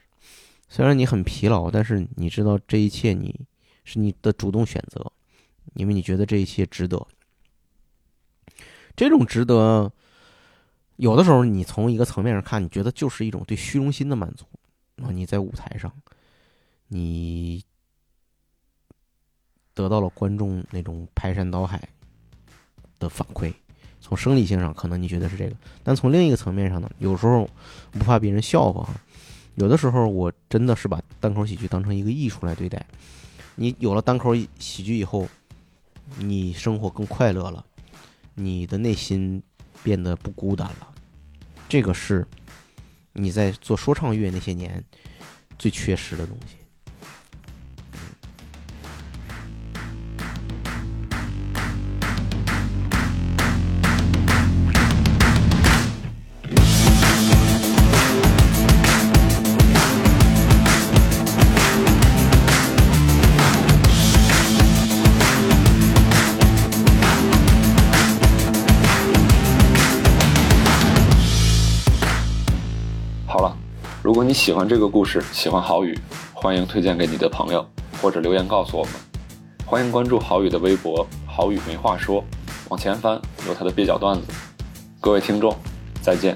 [0.74, 3.38] 虽然你很疲劳，但是你知道这一切你
[3.84, 5.12] 是你的主动选择，
[5.74, 7.06] 因为你觉得这一切值得。
[8.96, 9.92] 这种值得，
[10.96, 14.46] 有的时候你从一个层面上看，你觉得就是一种对虚荣心的满足
[15.02, 15.12] 啊！
[15.12, 15.92] 你在舞台上，
[16.88, 17.62] 你
[19.74, 21.86] 得到了观众那种排山倒海
[22.98, 23.52] 的反馈，
[24.00, 27.46] 从生理性上可能你觉得是这个，但从另一个层面上呢，有时候
[27.90, 28.88] 不怕别人笑话。
[29.56, 32.84] 有的时候，我真的是把单口喜剧当成一个艺术来对待。
[33.54, 35.28] 你有了单口喜剧以后，
[36.18, 37.64] 你生活更快乐了，
[38.34, 39.42] 你的内心
[39.82, 40.88] 变得不孤单了。
[41.68, 42.26] 这个是
[43.12, 44.82] 你在做说唱乐那些年
[45.58, 46.56] 最缺失的东西。
[74.32, 75.94] 你喜欢这个故事，喜欢郝宇，
[76.32, 77.62] 欢迎推荐给你的朋友，
[78.00, 78.94] 或者留言告诉我们。
[79.66, 82.24] 欢迎关注郝宇的微博“郝宇没话说”，
[82.70, 84.22] 往前翻有他的蹩脚段子。
[85.02, 85.54] 各位听众，
[86.00, 86.34] 再见。